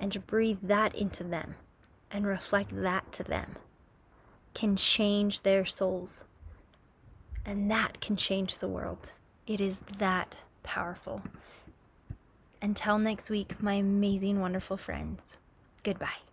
and 0.00 0.10
to 0.12 0.18
breathe 0.18 0.60
that 0.62 0.94
into 0.94 1.22
them 1.22 1.56
and 2.10 2.26
reflect 2.26 2.70
that 2.74 3.12
to 3.12 3.22
them 3.22 3.56
can 4.54 4.76
change 4.76 5.42
their 5.42 5.66
souls. 5.66 6.24
And 7.44 7.70
that 7.70 8.00
can 8.00 8.16
change 8.16 8.58
the 8.58 8.68
world. 8.68 9.12
It 9.46 9.60
is 9.60 9.80
that 9.98 10.36
powerful. 10.62 11.22
Until 12.62 12.98
next 12.98 13.28
week, 13.28 13.62
my 13.62 13.74
amazing, 13.74 14.40
wonderful 14.40 14.78
friends, 14.78 15.36
goodbye. 15.86 16.26